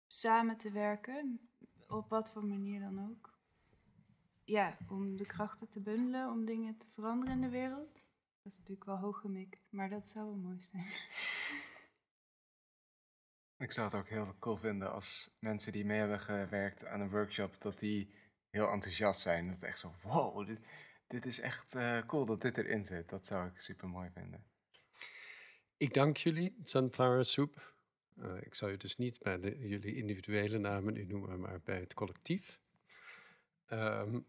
samen 0.06 0.56
te 0.56 0.70
werken, 0.70 1.50
op 1.88 2.08
wat 2.08 2.32
voor 2.32 2.44
manier 2.44 2.80
dan 2.80 3.10
ook. 3.10 3.38
Ja, 4.44 4.76
om 4.88 5.16
de 5.16 5.26
krachten 5.26 5.68
te 5.68 5.80
bundelen, 5.80 6.30
om 6.30 6.44
dingen 6.44 6.76
te 6.78 6.86
veranderen 6.94 7.34
in 7.34 7.40
de 7.40 7.48
wereld. 7.48 7.94
Dat 8.42 8.52
is 8.52 8.58
natuurlijk 8.58 8.86
wel 8.86 8.98
hoog 8.98 9.20
gemikt, 9.20 9.66
maar 9.70 9.88
dat 9.88 10.08
zou 10.08 10.26
wel 10.26 10.36
mooi 10.36 10.62
zijn. 10.62 10.86
Ik 13.58 13.72
zou 13.72 13.86
het 13.86 13.96
ook 13.96 14.08
heel 14.08 14.34
cool 14.38 14.56
vinden 14.56 14.92
als 14.92 15.36
mensen 15.38 15.72
die 15.72 15.84
mee 15.84 15.98
hebben 15.98 16.20
gewerkt 16.20 16.84
aan 16.84 17.00
een 17.00 17.10
workshop, 17.10 17.60
dat 17.60 17.78
die 17.78 18.14
heel 18.50 18.70
enthousiast 18.70 19.20
zijn. 19.20 19.48
Dat 19.48 19.62
echt 19.62 19.78
zo, 19.78 19.94
wow, 20.02 20.46
dit, 20.46 20.60
dit 21.06 21.26
is 21.26 21.40
echt 21.40 21.74
eh, 21.74 21.98
cool 22.06 22.24
dat 22.24 22.40
dit 22.40 22.58
erin 22.58 22.84
zit. 22.84 23.08
Dat 23.08 23.26
zou 23.26 23.48
ik 23.48 23.60
super 23.60 23.88
mooi 23.88 24.10
vinden. 24.10 24.44
Ik 25.76 25.94
dank 25.94 26.16
jullie, 26.16 26.56
Sunflower 26.62 27.24
Soup. 27.24 27.74
Eh, 28.16 28.36
ik 28.40 28.54
zal 28.54 28.68
je 28.68 28.76
dus 28.76 28.96
niet 28.96 29.18
bij 29.18 29.40
de, 29.40 29.68
jullie 29.68 29.96
individuele 29.96 30.58
namen 30.58 30.92
nu 30.92 31.04
noemen, 31.04 31.40
maar 31.40 31.60
bij 31.60 31.80
het 31.80 31.94
collectief. 31.94 32.60
Ehm, 33.66 34.20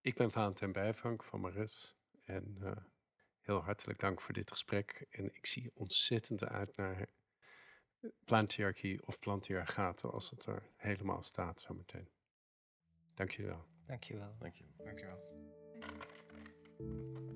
ik 0.00 0.14
ben 0.14 0.30
Valentijn 0.30 0.72
Bijvank 0.72 1.24
van 1.24 1.40
Maris. 1.40 1.96
En 2.24 2.56
eh, 2.62 2.76
heel 3.40 3.62
hartelijk 3.62 3.98
dank 3.98 4.20
voor 4.20 4.34
dit 4.34 4.50
gesprek. 4.50 5.06
En 5.10 5.34
ik 5.34 5.46
zie 5.46 5.70
ontzettend 5.74 6.44
uit 6.44 6.76
naar 6.76 7.08
plantiarchie 8.24 9.06
of 9.06 9.18
plantiargaten 9.18 10.10
als 10.10 10.30
het 10.30 10.46
er 10.46 10.70
helemaal 10.76 11.22
staat 11.22 11.60
zometeen. 11.60 12.08
Dank 13.14 13.30
jullie 13.30 13.50
wel. 13.50 13.66
Dankjewel. 13.86 14.36
Dank 14.38 14.54
je. 14.54 14.64
Dankjewel. 14.76 15.37
Thank 15.80 15.92
you. 16.80 17.27